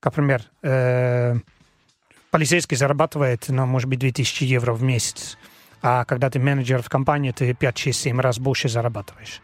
[0.00, 1.34] как пример, э,
[2.30, 5.38] полицейский зарабатывает, ну, может быть, 2000 евро в месяц,
[5.82, 9.40] а когда ты менеджер в компании, ты 5, 6, 7 раз больше зарабатываешь.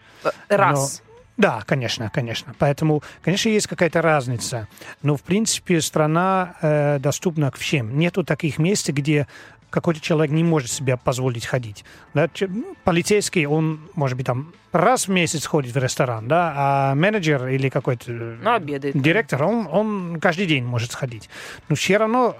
[0.49, 1.03] Раз.
[1.39, 2.55] Да, конечно, конечно.
[2.59, 4.69] Поэтому, конечно, есть какая-то разница.
[5.03, 7.99] Но, в принципе, страна э, доступна к всем.
[7.99, 9.27] Нету таких мест, где
[9.73, 11.85] какой-то человек не может себе позволить ходить.
[12.15, 12.29] Да?
[12.41, 17.49] Ну, Полицейский, он, может быть, там раз в месяц ходит в ресторан, да, а менеджер
[17.49, 19.01] или какой-то э, Ну, обедает.
[19.01, 21.29] директор, он, он каждый день может сходить.
[21.69, 22.37] Но все равно,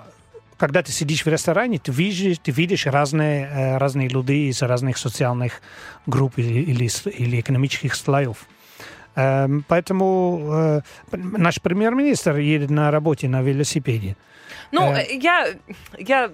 [0.59, 4.99] когда ты сидишь в ресторане, ты видишь, ты видишь разные, э, разные люди из разных
[4.99, 5.63] социальных
[6.07, 8.47] групп или, или, или экономических слоев.
[9.15, 10.81] Эм, Поэтому э,
[11.13, 14.17] наш премьер-министр едет на работе на велосипеде.
[14.71, 15.49] Ну, я,
[15.99, 16.31] я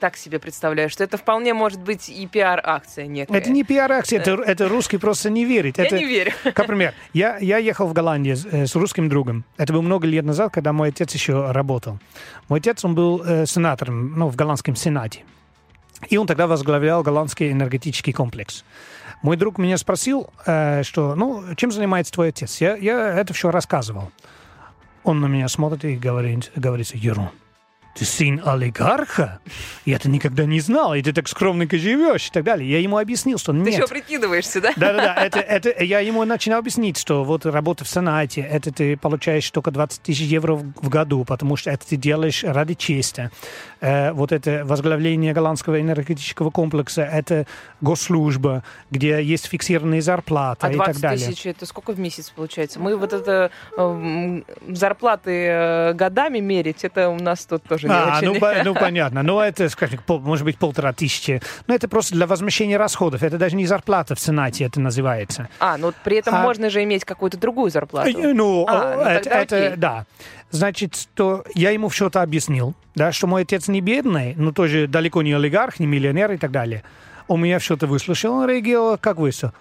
[0.00, 3.38] так себе представляю, что это вполне может быть и пиар-акция некая.
[3.38, 5.78] Это не пиар-акция, это, это русский просто не верит.
[5.78, 6.32] Я это, не верю.
[6.54, 9.44] Как пример, я, я ехал в Голландию с, э, с русским другом.
[9.56, 11.98] Это было много лет назад, когда мой отец еще работал.
[12.48, 15.24] Мой отец, он был э, сенатором, ну, в голландском сенате.
[16.08, 18.64] И он тогда возглавлял голландский энергетический комплекс.
[19.22, 22.60] Мой друг меня спросил, э, что, ну, чем занимается твой отец?
[22.60, 24.10] Я, я это все рассказывал.
[25.04, 27.30] Он на меня смотрит и говорит, говорит Ерун,
[27.94, 29.40] ты сын олигарха?
[29.84, 32.70] Я это никогда не знал, и ты так скромненько живешь и так далее.
[32.70, 33.74] Я ему объяснил, что Ты нет.
[33.74, 34.72] еще прикидываешься, да?
[34.76, 39.50] Да-да-да, это, это, я ему начинал объяснить, что вот работа в Сенате, это ты получаешь
[39.50, 43.30] только 20 тысяч евро в, в году, потому что это ты делаешь ради чести.
[43.80, 47.46] Э, вот это возглавление голландского энергетического комплекса, это
[47.80, 51.26] госслужба, где есть фиксированные зарплаты А и так 20 далее.
[51.28, 52.78] тысяч это сколько в месяц получается?
[52.78, 58.16] Мы вот это эм, зарплаты э, годами мерить, это у нас тут тоже не А,
[58.18, 58.26] очень.
[58.32, 59.22] ну, по- ну понятно.
[59.22, 61.40] Ну, это, скажем, пол- может быть, полтора тысячи.
[61.66, 63.22] Но это просто для возмещения расходов.
[63.22, 65.48] Это даже не зарплата в Сенате, это называется.
[65.58, 68.10] А, ну при этом А- можно же иметь какую-то другую зарплату.
[68.10, 70.06] Э, Ну, А, ну это, это- да.
[70.50, 75.22] Значит, то я ему это объяснил, да, что мой отец не бедный, но тоже далеко
[75.22, 76.82] не олигарх, не миллионер и так далее.
[77.28, 79.52] Он меня это выслушал, он реагировал, как вы все.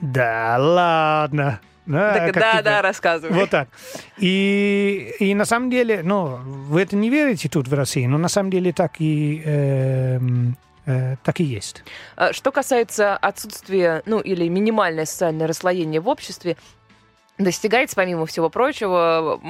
[0.00, 1.60] Да ладно.
[1.86, 3.34] Да, Так, да, да, рассказывай.
[3.34, 3.68] Вот так.
[4.18, 8.28] И, и на самом деле, ну, вы это не верите тут в России, но на
[8.28, 11.82] самом деле так и, эм, э, так и есть.
[12.16, 16.56] А, Что касается отсутствия, ну, или минимальное социальное расслоение в обществе,
[17.40, 19.40] достигается, помимо всего прочего,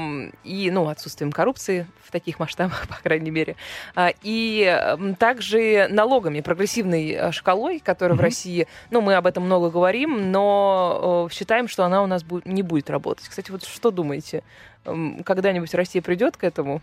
[0.45, 3.57] и, ну, отсутствием коррупции в таких масштабах, по крайней мере,
[3.95, 8.25] а, и также налогами, прогрессивной э, шкалой, которая в Мгм.
[8.25, 12.91] России, ну, мы об этом много говорим, но считаем, что она у нас не будет
[12.91, 13.29] работать.
[13.29, 14.43] Кстати, вот что думаете?
[14.85, 16.81] Когда-нибудь Россия придет к этому?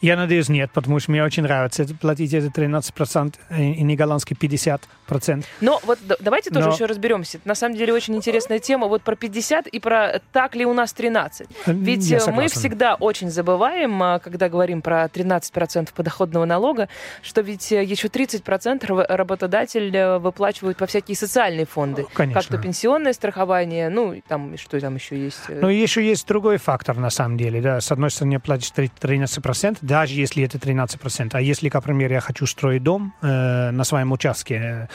[0.00, 5.44] Я надеюсь, нет, потому что мне очень нравится платить это 13% и не голландский 50%.
[5.60, 7.40] Но вот давайте тоже Но- еще разберемся.
[7.44, 10.92] На самом деле очень интересная тема вот про 50 и про так ли у нас
[10.92, 11.48] 13.
[11.66, 16.88] Ведь Я э, мы всегда очень забываем, а, когда говорим про 13% подоходного налога,
[17.22, 22.06] что ведь э, еще 30% раб- работодатель э, выплачивает во всякие социальные фонды.
[22.14, 22.40] Конечно.
[22.40, 25.40] Как то пенсионное страхование, ну, там, что там еще есть?
[25.48, 27.60] э, Но еще есть другой фактор, на самом деле.
[27.60, 27.80] Да.
[27.80, 31.30] С одной стороны, платишь три- 13%, даже если это 13%.
[31.32, 34.88] А если, например, я хочу строить дом э, на своем участке,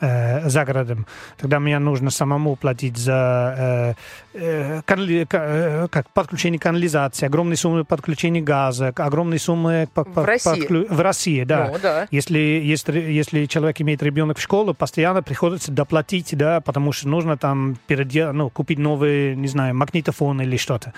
[0.00, 1.06] э, за городом,
[1.38, 3.94] тогда мне нужно самому платить за
[4.34, 4.38] э,
[4.78, 10.50] э, канали, э, как, подключение канализации, огромные суммы подключения газа, огромные суммы по, В России?
[10.50, 11.70] подклю- в России, да.
[11.72, 12.06] Ну, да.
[12.10, 17.36] Если, если, если человек имеет ребенок в школу, постоянно приходится доплатить, да, потому что нужно
[17.36, 20.92] там передел, ну, купить новый, не знаю, магнитофон или что-то.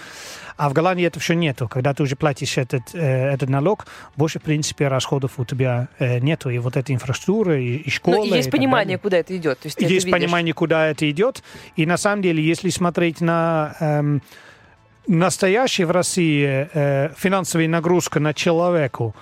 [0.58, 1.68] А в Голландии это все нету.
[1.68, 3.86] Когда ты уже платишь этот, э, этот налог,
[4.16, 6.50] больше, в принципе, расходов у тебя э, нету.
[6.50, 7.92] И вот эта инфраструктура, и, и.
[8.04, 8.98] Ну, и есть и понимание, далее.
[8.98, 9.60] куда это идет.
[9.60, 10.18] То есть, это Есть видишь.
[10.20, 11.44] понимание, куда это идет.
[11.76, 14.20] И на самом деле, если смотреть на эм,
[15.06, 19.14] настоящие в России э, финансовые нагрузка на человеку,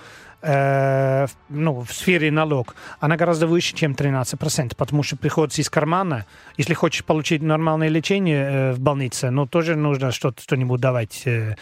[0.47, 6.25] э, ну, в сфере налог, она гораздо выше, чем 13%, потому что приходится из кармана.
[6.57, 11.55] Если хочешь получить нормальное лечение э, в больнице, ну, тоже нужно что-то, что-нибудь давать э,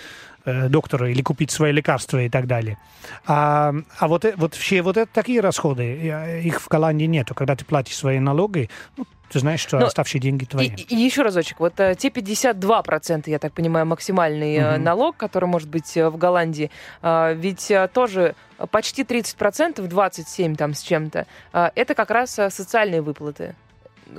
[0.45, 2.77] э, доктору или купить свои лекарства и так далее.
[3.25, 7.33] А, а вот, э- вот все вот это такие расходы, э, их в Голландии нету.
[7.35, 10.67] Когда ты платишь свои налоги, ну, ты знаешь, что Но оставшие деньги И, твои.
[10.69, 14.83] и еще разочек, вот э, те 52%, я так понимаю, максимальный Мгм.
[14.83, 16.69] налог, который может быть в Голландии,
[17.01, 18.35] э, ведь э, тоже
[18.71, 23.55] почти 30%, 27 там с чем-то, э, это как раз социальные выплаты,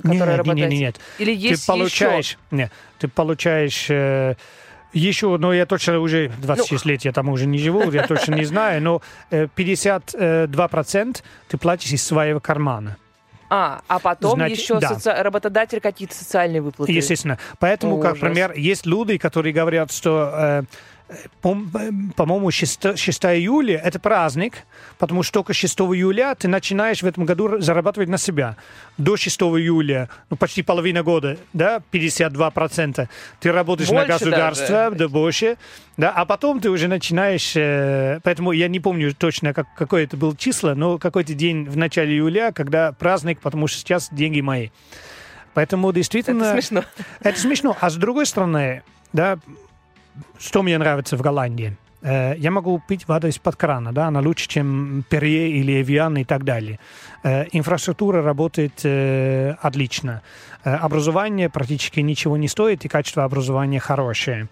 [0.02, 1.00] которые нет, работодатель- нет, нет, нет.
[1.18, 4.34] Или Ты есть получаешь, нет, ты получаешь э,
[4.92, 6.90] еще, но я точно уже 26 Ну.
[6.90, 11.92] лет, я там уже не живу, я точно не знаю, но э, 52% ты платишь
[11.92, 12.96] из своего кармана.
[13.48, 14.92] А, а потом Значит, еще да.
[14.94, 16.90] соци- работодатель какие-то социальные выплаты.
[16.90, 17.38] Естественно.
[17.60, 18.20] Поэтому, как Ужас.
[18.20, 20.62] пример, есть люди, которые говорят, что, э, э,
[21.40, 24.54] по-моему, 6, 6 июля это праздник,
[24.98, 28.56] потому что только 6 июля ты начинаешь в этом году зарабатывать на себя.
[28.98, 33.08] До 6 июля, ну, почти половина года, да, 52%,
[33.40, 34.96] ты работаешь на Больше государство, даже.
[34.96, 35.56] да, больше,
[35.96, 40.16] да, а потом ты уже начинаешь, э, поэтому я не помню точно, как, какое это
[40.16, 44.70] было число, но какой-то день в начале июля, когда праздник, потому что сейчас деньги мои.
[45.54, 46.44] Поэтому действительно...
[46.44, 46.84] Это смешно.
[47.20, 47.76] Это смешно.
[47.80, 48.82] А с другой стороны,
[49.12, 49.38] да,
[50.38, 51.76] что мне нравится в Голландии?
[52.02, 56.44] Я могу пить воду из-под крана, да, она лучше, чем Перье или Эвиан и так
[56.44, 56.78] далее.
[57.24, 58.84] Инфраструктура работает
[59.60, 60.22] отлично.
[60.62, 64.48] Образование практически ничего не стоит, и качество образования хорошее.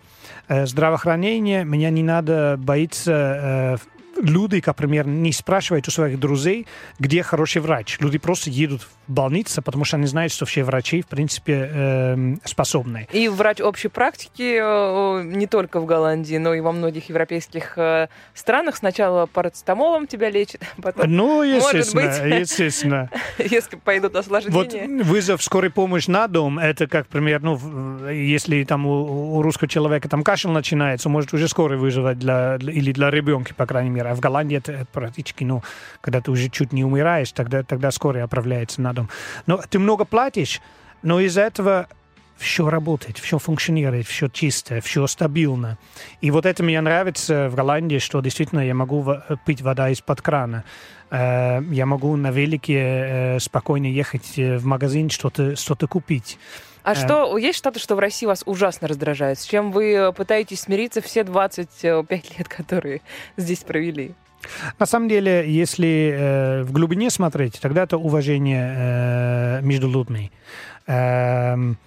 [0.49, 3.79] Здравоохранение, меня не надо боиться
[4.21, 6.67] люди, например, не спрашивают у своих друзей,
[6.99, 7.99] где хороший врач.
[8.01, 12.41] Люди просто едут в больницу, потому что они знают, что все врачи, в принципе, эм,
[12.45, 13.07] способны.
[13.13, 18.09] И врач общей практики э, не только в Голландии, но и во многих европейских э,
[18.35, 18.77] странах.
[18.77, 22.41] Сначала парацетамолом тебя лечат, потом, Ну, Может естественно, быть.
[22.41, 23.11] естественно.
[23.39, 25.05] если пойдут Вот осложнения...
[25.05, 30.09] вызов скорой помощи на дом, это как пример, ну, если там у, у русского человека
[30.09, 34.04] там кашель начинается, может уже скорый выживать для, для- или для ребенка, по крайней мере.
[34.07, 35.63] А в Голландии это практически, ну,
[36.01, 39.09] когда ты уже чуть не умираешь, тогда, тогда скорая отправляется на дом.
[39.47, 40.61] Но ты много платишь,
[41.03, 41.89] но из-за этого
[42.37, 45.79] все работает, все функционирует, все чисто, все стабильно.
[46.21, 50.65] И вот это мне нравится в Голландии, что действительно я могу пить вода из-под крана.
[51.11, 56.39] Э, Я могу на велике э, спокойно ехать э, в магазин, что-то что купить.
[56.85, 56.95] А э.
[56.95, 59.39] что, есть что-то, что в России вас ужасно раздражает?
[59.39, 63.01] С чем вы э, пытаетесь смириться все 25 лет, которые
[63.37, 64.15] здесь провели?
[64.79, 70.31] На самом деле, если э, в глубине смотреть, тогда это уважение э, между людьми.
[70.87, 71.79] Эм,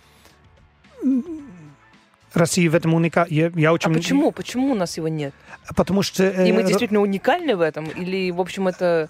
[2.34, 3.32] Россия в этом уникальна.
[3.32, 3.92] Я, я очень...
[3.92, 4.32] А почему?
[4.32, 5.34] Почему у нас его нет?
[5.76, 6.24] Потому что...
[6.24, 7.86] э, И мы действительно уникальны в этом?
[7.86, 9.10] Или, в общем, это...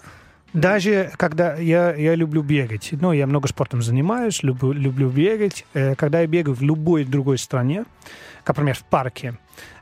[0.52, 5.66] Даже когда я, я люблю бегать, ну, я много спортом занимаюсь, люблю, люблю бегать.
[5.74, 7.84] Э, когда я бегаю в любой другой стране,
[8.44, 9.38] как, например, в парке,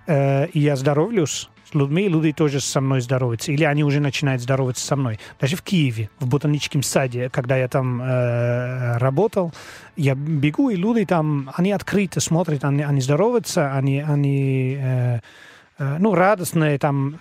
[0.06, 4.42] э, и я здоровлюсь с людьми, люди тоже со мной здороваются, или они уже начинают
[4.42, 5.18] здороваться со мной.
[5.40, 9.52] Даже в Киеве, в ботаническом саде, когда я там э, работал,
[9.96, 15.20] я бегу, и люди там, они открыто смотрят, они, они здороваются, они, они э,
[15.78, 17.16] э, ну, радостные, там,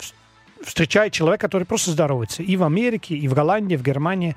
[0.64, 2.44] встречает человека, который просто здоровается.
[2.44, 4.36] И в Америке, и в Голландии, в Германии.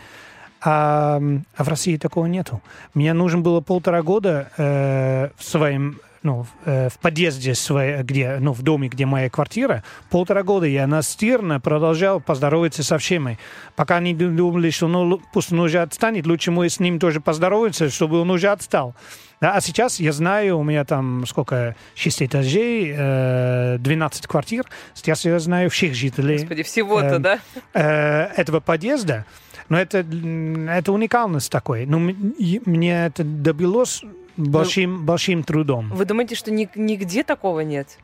[0.61, 1.21] А,
[1.57, 2.61] а в России такого нету.
[2.93, 8.53] Мне нужно было полтора года э, в своем ну, э, в подъезде своей, где, ну,
[8.53, 13.39] в доме, где моя квартира, полтора года я настырно продолжал поздороваться со всеми,
[13.77, 17.21] пока они ду- думали, что ну, пусть он уже отстанет, лучше мы с ним тоже
[17.21, 18.95] поздороваться, чтобы он уже отстал.
[19.41, 24.65] Да, а сейчас я знаю, у меня там сколько, 6 этажей, э, 12 квартир,
[24.95, 27.39] сейчас я знаю всех жителей Господи, всего-то, Эм, да?
[27.73, 29.25] э, этого подъезда,
[29.69, 31.87] но это, это уникальность такой.
[31.87, 34.03] Но и мне это добилось
[34.37, 35.91] большим, большим трудом.
[35.91, 37.99] Вы думаете, что ни- нигде такого нет?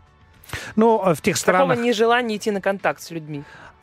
[0.76, 1.78] Но э, в тех Такого странах...
[1.78, 3.42] нежелания идти на контакт с людьми.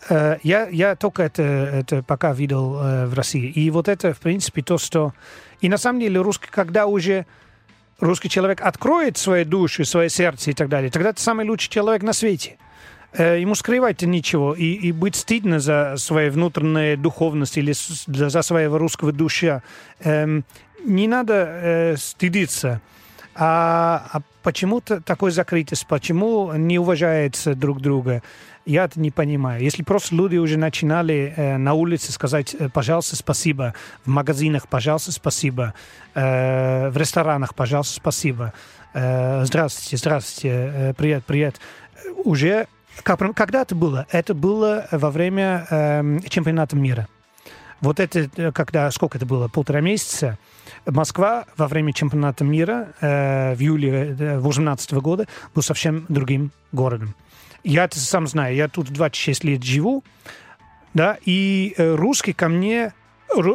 [0.10, 3.50] Э, Я, я только это, это пока видел э, в России.
[3.50, 5.14] И вот это, в принципе, то, что...
[5.62, 7.26] И на самом деле русский, когда уже
[8.00, 12.02] русский человек откроет свою душу, свое сердце и так далее, тогда это самый лучший человек
[12.04, 12.58] на свете.
[13.14, 18.78] Э, Ему скрывать ничего, и, и быть стыдно за свою внутреннюю духовность или за своего
[18.78, 19.62] русского душа.
[20.00, 20.44] Эм,
[20.86, 22.82] Не надо стыдиться.
[23.36, 28.24] А, а почему-то такой закрытость, почему не уважается друг друга,
[28.66, 29.62] я это не понимаю.
[29.62, 33.74] Если просто люди уже начинали э, на улице сказать, э, пожалуйста, спасибо,
[34.06, 35.74] в магазинах, пожалуйста, спасибо,
[36.14, 38.54] э, в ресторанах, пожалуйста, спасибо,
[38.94, 41.60] э, здравствуйте, здравствуйте, э, привет, привет,
[42.04, 42.68] Э, уже
[43.04, 44.06] как- когда это было?
[44.12, 47.08] Это было во время эм, чемпионата мира.
[47.80, 50.38] Вот это, э, когда, сколько это было, полтора месяца,
[50.86, 57.16] Москва во время чемпионата мира э, в июле 2018 года был совсем другим городом.
[57.64, 60.04] Я сам знаю, я тут 26 лет живу,
[60.94, 62.94] да, и э, русский ко мне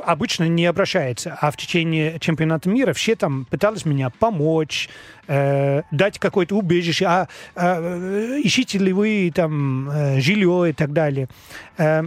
[0.04, 4.88] обычно не обращается, а в течение чемпионата мира все там пытались меня помочь,
[5.26, 10.92] э, дать какое-то убежище, а, а, э, ищите ли вы там э, жилье и так
[10.92, 11.28] далее.
[11.76, 12.04] Э,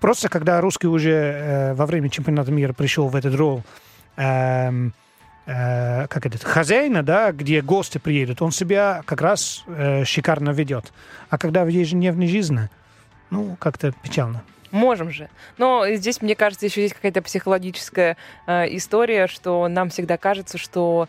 [0.00, 3.62] Просто когда русский уже э, во время чемпионата мира пришел в этот ролл
[4.16, 4.94] эм,
[5.50, 10.92] э, как это, хозяина, да, где гости приедут, он себя как раз э, шикарно ведет.
[11.28, 12.68] А когда в ежедневной жизни,
[13.30, 14.42] ну, как-то печально.
[14.70, 15.28] Можем же.
[15.58, 21.08] Но здесь, мне кажется, еще есть какая-то психологическая э, история, что нам всегда кажется, что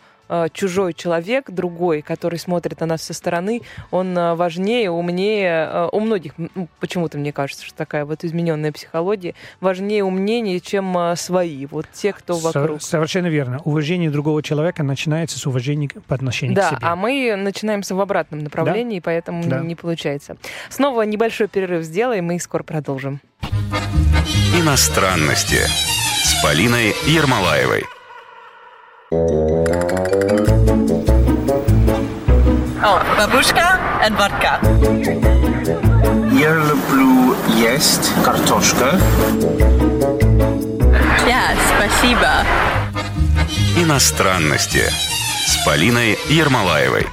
[0.52, 5.68] чужой человек, другой, который смотрит на нас со стороны, он э, важнее, умнее.
[5.70, 6.32] э, у многих,
[6.80, 11.66] почему-то мне кажется, что такая вот измененная психология, важнее, умнее, чем э, свои.
[11.66, 12.82] Вот те, кто вокруг.
[12.82, 13.60] совершенно верно.
[13.64, 16.78] Уважение другого человека начинается с уважения к- по отношению Да, к себе.
[16.82, 19.60] а мы начинаемся в обратном направлении, поэтому Да.
[19.60, 20.36] не получается.
[20.70, 23.20] Снова небольшой перерыв сделаем и скоро продолжим.
[24.58, 25.58] Иностранности
[26.24, 27.84] с Полиной Ермолаевой.
[33.16, 34.60] Babushka and vodka.
[36.32, 38.98] Я люблю есть картошка.
[41.26, 42.44] Yeah, спасибо.
[43.76, 44.82] Иностранности
[45.46, 47.06] с Полиной Ермолаевой.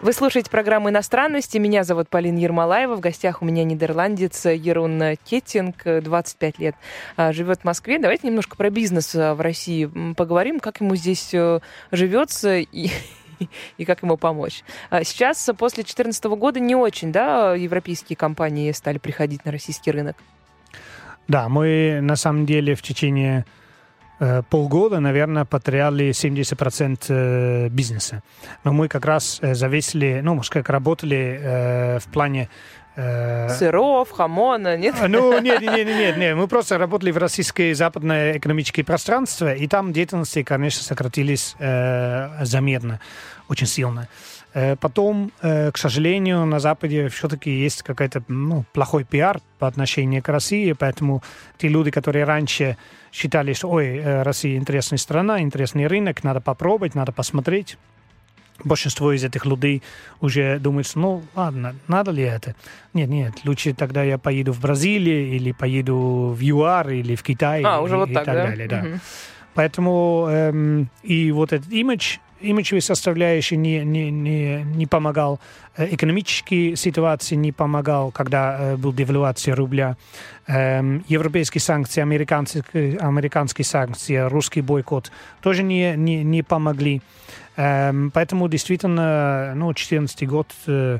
[0.00, 1.58] Вы слушаете программу «Иностранности».
[1.58, 2.96] Меня зовут Полина Ермолаева.
[2.96, 6.74] В гостях у меня нидерландец Ерун Кеттинг, 25 лет,
[7.16, 7.98] а, живет в Москве.
[7.98, 11.60] Давайте немножко про бизнес а, в России поговорим, как ему здесь э,
[11.92, 12.90] живется и,
[13.78, 14.62] и как ему помочь.
[14.90, 20.16] А Сейчас, после 2014 года, не очень, да, европейские компании стали приходить на российский рынок.
[21.28, 23.44] Да, мы на самом деле в течение
[24.18, 28.22] э, полгода, наверное, потеряли 70% э, бизнеса.
[28.64, 32.48] Но мы как раз э, зависели, ну, может, как работали в плане...
[33.00, 34.94] э, Сыров, хамона, нет?
[35.00, 36.36] А, Ну, нет, нет, нет, нет.
[36.36, 43.00] Мы просто работали в российское западное экономическое пространство, и там деятельности, конечно, сократились э, заметно,
[43.48, 44.08] очень сильно.
[44.52, 50.28] Э, потом, к сожалению, на Западе все-таки есть какой-то ну, плохой пиар по отношению к
[50.28, 51.22] России, поэтому
[51.58, 52.76] те люди, которые раньше
[53.12, 57.76] считали, что ой, Россия интересная страна, интересный рынок, надо попробовать, надо посмотреть,
[58.64, 59.82] большинство из этих людей
[60.20, 62.54] уже думают, что, ну, ладно, надо ли это?
[62.94, 67.62] Нет, нет, лучше тогда я поеду в Бразилию или поеду в ЮАР или в Китай
[67.64, 68.34] А, и, уже вот и так, да?
[68.34, 68.68] далее.
[68.68, 68.82] Да.
[68.82, 69.00] Мгм.
[69.54, 75.40] Поэтому эм, и вот этот имидж, имиджевый составляющий не, не, не, не помогал,
[75.76, 79.96] э, экономические ситуации не помогал, когда э, был девальвация рубля,
[80.52, 85.12] Эм, европейские санкции, американские, американские санкции, русский бойкот
[85.42, 87.02] тоже не, не, не помогли.
[87.56, 90.98] Эм, поэтому действительно, ну, 2014 год э,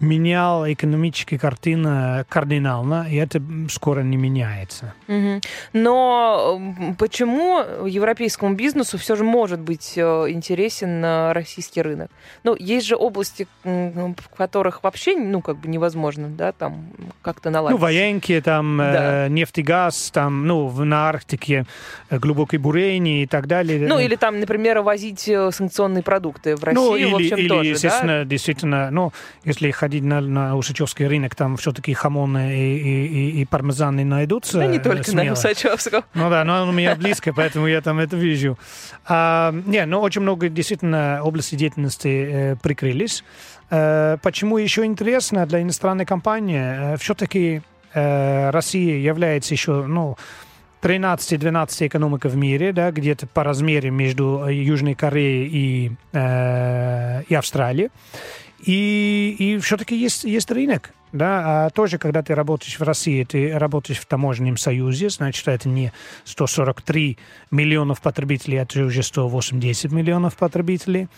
[0.00, 3.40] менял экономические картины кардинально, и это
[3.70, 4.94] скоро не меняется.
[5.08, 5.40] Мгм.
[5.72, 6.60] Но
[6.98, 12.10] почему европейскому бизнесу все же может быть э, интересен э, российский рынок?
[12.44, 16.88] Ну, есть же области, в которых вообще, ну, как бы невозможно, да, там
[17.22, 17.78] как-то Ну, наладить.
[17.80, 19.26] военки, там, Да.
[19.26, 21.64] э, нефть и газ, там, ну, на Арктике
[22.10, 23.86] э, глубокие бурения и так далее.
[23.88, 27.48] Ну, или там, например, возить э, санкционные продукты в Россию, Ну, или, в общем, или,
[27.48, 27.68] тоже, да?
[27.70, 29.12] естественно, действительно, ну,
[29.44, 34.58] если ходить на, на Усачевский рынок, там все-таки хамоны и, и, и, и пармезаны найдутся.
[34.58, 35.32] Да не э, только на смело.
[35.34, 36.02] Усачевском.
[36.14, 38.58] Ну да, но он у меня близко, поэтому я там это вижу.
[39.06, 43.22] А, не, ну очень много действительно областей деятельности э, прикрылись.
[43.70, 46.94] Э, почему еще интересно для иностранной компании?
[46.94, 47.62] Э, все-таки
[47.94, 50.16] э, Россия является еще, ну,
[50.82, 57.34] 13-12 экономика в мире, да, где-то по размеру между э, Южной Кореей и, э, и
[57.36, 57.90] Австралией.
[58.66, 60.92] И, и все-таки есть, есть рынок.
[61.12, 65.68] Да, а тоже, когда ты работаешь в России, ты работаешь в таможенном союзе, значит, это
[65.68, 65.92] не
[66.24, 67.16] 143
[67.52, 71.08] миллионов потребителей, это уже 180 миллионов потребителей.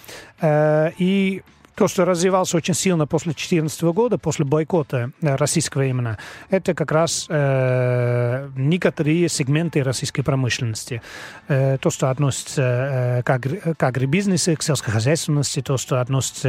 [0.40, 1.42] Э, и
[1.78, 6.18] то, что развивался очень сильно после 2014 года, после бойкота э, российского именно,
[6.50, 11.02] это как раз э, некоторые сегменты российской промышленности.
[11.46, 16.48] Э, то, что относится э, к, агри, к агрибизнесу, к сельскохозяйственности, то, что относится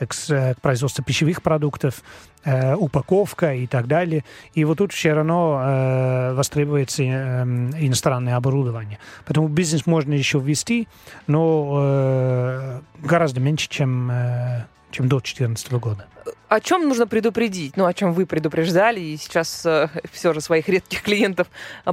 [0.00, 2.02] э, к, к производству пищевых продуктов,
[2.44, 4.24] э, упаковка и так далее.
[4.54, 8.98] И вот тут все равно э, востребуется э, иностранное оборудование.
[9.26, 10.88] Поэтому бизнес можно еще ввести,
[11.26, 16.06] но э, гораздо меньше, чем, э, чем до 2014 года.
[16.48, 17.76] О чем нужно предупредить?
[17.76, 21.48] Ну, о чем вы предупреждали, и сейчас э, все же своих редких клиентов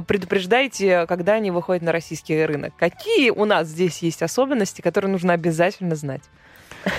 [0.06, 2.72] предупреждаете, когда они выходят на российский рынок.
[2.78, 6.22] Какие у нас здесь есть особенности, которые нужно обязательно знать?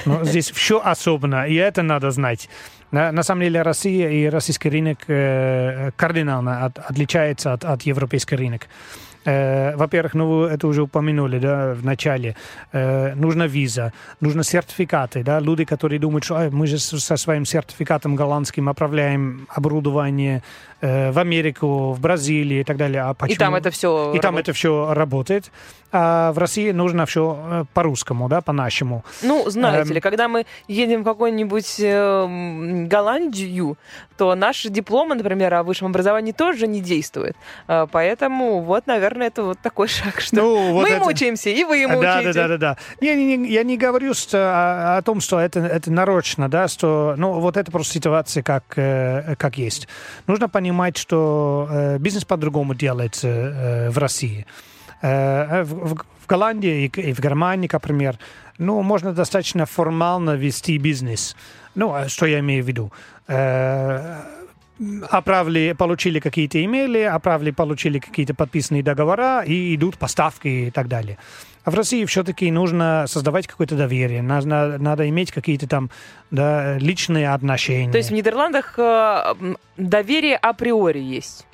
[0.06, 2.50] Но здесь все особенно, и это надо знать.
[2.92, 8.38] На, на самом деле Россия и российский рынок э, кардинально от, отличается от, от европейского
[8.38, 8.68] рынка.
[9.26, 12.36] Э, во-первых, ну вы это уже упомянули, да, в начале.
[12.72, 15.40] Э, нужна виза, нужны сертификаты, да.
[15.40, 20.44] Люди, которые думают, что мы же со своим сертификатом голландским отправляем оборудование
[20.84, 23.04] в Америку, в Бразилию и так далее.
[23.04, 23.36] А почему?
[23.36, 23.88] И там это все.
[23.88, 24.22] И работает.
[24.22, 25.52] там это все работает.
[25.96, 29.06] А в России нужно все э, по-русскому, да, по-нашему.
[29.22, 29.94] Ну, знаете эм...
[29.94, 33.78] ли, когда мы едем в какую-нибудь э, Голландию,
[34.18, 37.38] то наши дипломы, например, о высшем образовании тоже не действуют.
[37.68, 41.06] Э, поэтому вот, наверное, это вот такой шаг, что ну, вот мы это...
[41.06, 42.34] мучаемся, и вы мучаете.
[42.34, 42.78] Да, да, да, да, да.
[43.00, 46.68] Не, не, не, я не говорю что, о, о том, что это, это нарочно, да,
[46.68, 49.88] что, ну, вот это просто ситуация, как, э, как есть.
[50.26, 54.45] Нужно понимать, что э, бизнес по-другому делается э, в России.
[55.01, 58.17] Э, в, в Голландии и в Германии, например,
[58.57, 61.36] ну, можно достаточно формально вести бизнес.
[61.76, 62.91] Ну, а что я имею в виду?
[63.28, 64.21] Э,
[65.09, 71.17] оправили, получили какие-то имейли, оправили, получили какие-то подписанные договора, и идут поставки и так далее.
[71.63, 75.89] А в России все-таки нужно создавать какое-то доверие, надо, надо иметь какие-то там
[76.30, 77.91] да, личные отношения.
[77.91, 79.36] То есть в Нидерландах э,
[79.78, 81.45] доверие априори есть?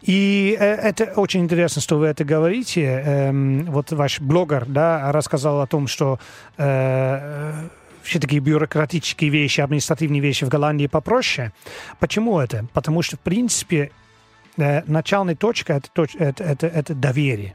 [0.00, 2.84] И э, это очень интересно, что вы это говорите.
[2.84, 6.18] Эм, вот ваш блогер да, рассказал о том, что
[8.08, 11.52] все такие бюрократические вещи, административные вещи в Голландии попроще.
[12.00, 12.66] Почему это?
[12.72, 13.90] Потому что, в принципе,
[14.58, 17.54] Э, начальная точка это, это, это, это доверие.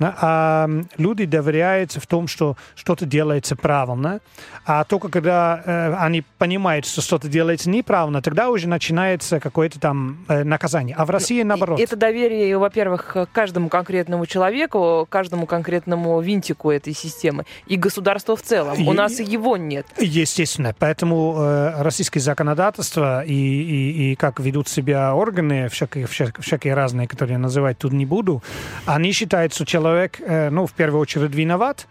[0.00, 4.20] А люди доверяются в том, что что-то делается правильно,
[4.64, 10.24] а только когда э, они понимают, что что-то делается неправильно, тогда уже начинается какое-то там
[10.28, 10.94] э, наказание.
[10.96, 11.80] А в России наоборот.
[11.80, 18.42] И это доверие, во-первых, каждому конкретному человеку, каждому конкретному винтику этой системы и государству в
[18.42, 18.88] целом.
[18.88, 19.86] У нас его нет.
[19.98, 20.74] Естественно.
[20.78, 21.36] Поэтому
[21.78, 27.38] российское законодательство и, и, и как ведут себя органы всякие, всякие всякие разные, которые я
[27.38, 28.42] называть тут не буду,
[28.86, 31.86] они считают, что человек, э, ну, в первую очередь виноват,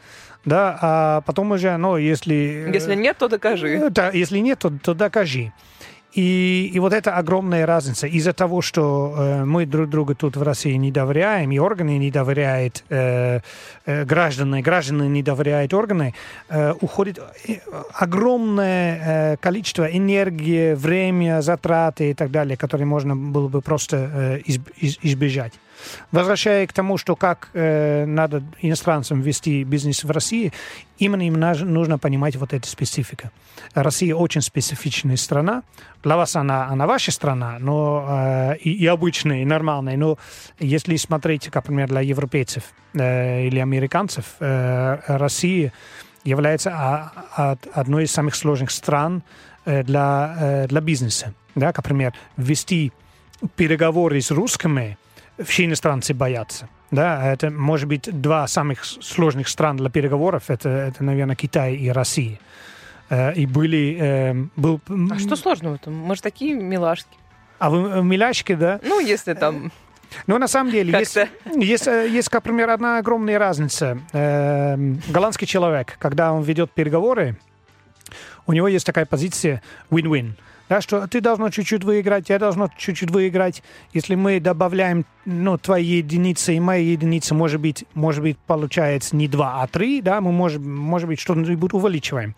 [0.45, 2.69] да, а потом уже, ну, если...
[2.73, 3.67] Если нет, то докажи.
[3.67, 5.51] Э, да, если нет, то, то докажи.
[6.13, 8.07] И, и вот это огромная разница.
[8.07, 12.11] Из-за того, что э, мы друг друга тут в России не доверяем, и органы не
[12.11, 13.41] доверяют э,
[13.85, 16.13] э, граждане, граждане не доверяют органы,
[16.49, 17.57] э, уходит э,
[17.93, 24.39] огромное э, количество энергии, времени, затраты и так далее, которые можно было бы просто э,
[24.45, 25.53] из, из, избежать.
[26.11, 30.53] Возвращаясь к тому, что как э, надо иностранцам вести бизнес в России,
[30.97, 31.33] именно им
[31.73, 33.29] нужно понимать вот эту специфику.
[33.73, 35.63] Россия очень специфичная страна.
[36.03, 39.97] Для вас она, она ваша страна, но э, и, и обычная, и нормальная.
[39.97, 40.17] Но
[40.59, 42.63] если смотреть, например, для европейцев
[42.93, 45.73] э, или американцев, э, Россия
[46.27, 49.23] является а, а, одной из самых сложных стран
[49.65, 51.33] э, для, э, для бизнеса.
[51.55, 52.91] Да, например, вести
[53.55, 54.97] переговоры с русскими
[55.43, 56.69] все иностранцы боятся.
[56.91, 60.49] Да, это может быть два самых сложных стран для переговоров.
[60.49, 62.39] Это, это наверное, Китай и Россия.
[63.09, 63.97] Э, и были...
[63.99, 64.79] Э, был...
[65.11, 65.95] А что сложного этом?
[65.97, 67.09] Мы же такие милашки.
[67.59, 68.79] А вы э, миляшки, да?
[68.83, 69.71] Ну, если там...
[70.25, 71.17] Ну, на самом деле, есть,
[71.53, 73.99] есть, есть, как пример, одна огромная разница.
[74.13, 77.37] Голландский человек, когда он ведет переговоры,
[78.45, 79.61] у него есть такая позиция
[79.91, 80.31] win-win.
[80.69, 83.63] Да, что ты должна чуть-чуть выиграть, я должна чуть-чуть выиграть.
[83.93, 89.27] Если мы добавляем ну, твои единицы и мои единицы, может быть, может быть, получается не
[89.27, 92.35] два, а три, да, мы, можем, может быть, что-нибудь увеличиваем.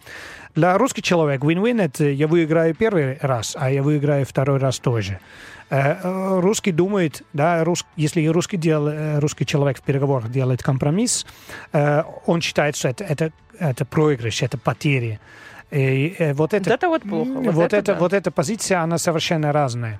[0.55, 5.19] Для русского человека win-win это я выиграю первый раз, а я выиграю второй раз тоже.
[5.69, 11.25] Э, русский думает, да, рус, если русский, дел, э, русский человек в переговорах делает компромисс,
[11.73, 15.19] э, он считает, что это, это, это проигрыш, это потери.
[15.71, 17.29] И вот это, Вот это вот плохо.
[17.29, 17.99] Вот Вот, это это, да.
[17.99, 19.99] вот эта позиция, она совершенно разная.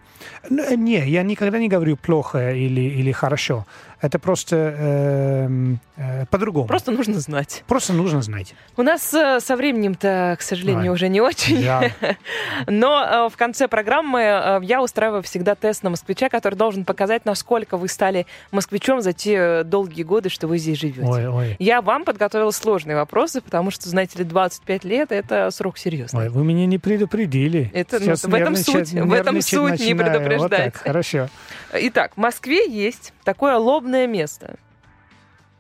[0.49, 3.65] Не, я никогда не говорю плохо или, или хорошо.
[4.01, 6.67] Это просто эм, э, по-другому.
[6.67, 7.63] Просто нужно знать.
[7.67, 8.55] Просто нужно знать.
[8.77, 10.95] У нас э, со временем-то, к сожалению, Ой.
[10.95, 11.61] уже не очень.
[11.63, 11.91] Да.
[12.67, 17.25] Но э, в конце программы э, я устраиваю всегда тест на москвича, который должен показать,
[17.25, 21.01] насколько вы стали москвичом за те долгие годы, что вы здесь живете.
[21.01, 21.55] Ой, ой.
[21.59, 26.21] Я вам подготовила сложные вопросы, потому что, знаете ли, 25 лет— это срок серьезный.
[26.21, 27.69] Ой, вы меня не предупредили.
[27.73, 30.39] Это, ну, в этом суть, в этом суть не предупреждать.
[30.39, 31.27] Вот так, хорошо.
[31.73, 34.55] Итак, в Москве есть такое лобное место.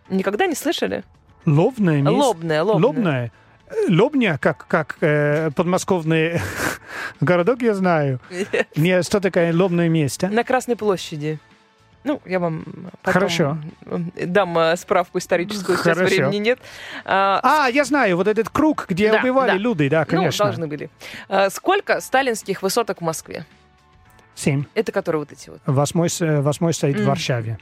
[0.09, 1.03] Никогда не слышали?
[1.45, 2.11] Лобное место.
[2.17, 2.87] Лобное, лобное.
[2.87, 3.31] Лобное.
[3.67, 6.41] Э, Лобня, как, как э, подмосковный
[7.21, 8.19] городок, я знаю.
[8.75, 10.27] Не, что такое лобное место?
[10.27, 11.39] На Красной площади.
[12.03, 12.63] Ну, я вам
[13.03, 13.57] Хорошо.
[14.15, 16.15] дам э, справку историческую, сейчас Хорошо.
[16.15, 16.59] времени нет.
[17.05, 19.57] А, А, я знаю, вот этот круг, где Да, убивали да.
[19.57, 20.45] люди, да, ну, конечно.
[20.45, 20.89] должны были.
[21.27, 23.45] А, Сколько сталинских высоток в Москве?
[24.39, 24.63] Семь.
[24.73, 25.59] Это которые вот эти вот.
[25.65, 27.09] Восьмой, э, восьмой стоит в Мгм.
[27.09, 27.57] Варшаве.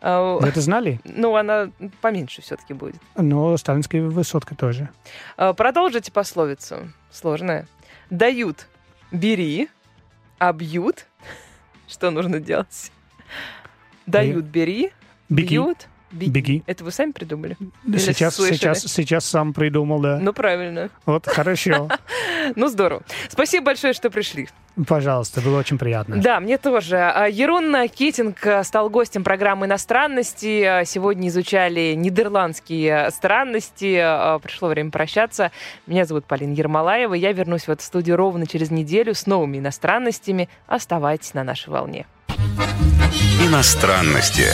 [0.00, 1.00] А, Вы это знали?
[1.04, 1.70] Ну, она
[2.00, 2.96] поменьше все-таки будет.
[3.16, 4.88] Но сталинская высотка тоже.
[5.36, 6.92] А, Продолжите пословицу.
[7.12, 7.68] Сложная.
[8.10, 8.66] Дают,
[9.12, 9.68] бери,
[10.38, 11.06] а бьют.
[11.86, 12.90] Что нужно делать?
[14.06, 14.92] Дают, бери,
[15.28, 15.48] Беги.
[15.50, 15.86] бьют,
[16.16, 16.30] беги.
[16.30, 16.62] Беги.
[16.66, 17.56] Это вы сами придумали?
[17.86, 18.56] Или Сейчас, слышали?
[18.56, 20.18] сейчас, сейчас сам придумал, да.
[20.20, 20.90] Ну, правильно.
[21.04, 21.88] Вот, хорошо.
[22.54, 23.02] Ну, здорово.
[23.28, 24.48] Спасибо большое, что пришли.
[24.86, 26.18] Пожалуйста, было очень приятно.
[26.18, 26.96] Да, мне тоже.
[26.98, 30.62] А, Ерун Кетинг а, стал гостем программы «Иностранности».
[30.62, 33.98] А, Сегодня изучали нидерландские странности.
[34.00, 35.50] А, Пришло время прощаться.
[35.86, 37.14] Меня зовут Полина Ермолаева.
[37.14, 40.48] Я вернусь в эту студию ровно через неделю с новыми иностранностями.
[40.66, 42.06] Оставайтесь на нашей волне.
[43.42, 44.44] Иностранности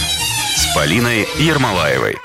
[0.74, 2.16] Полиной Ермолаевой.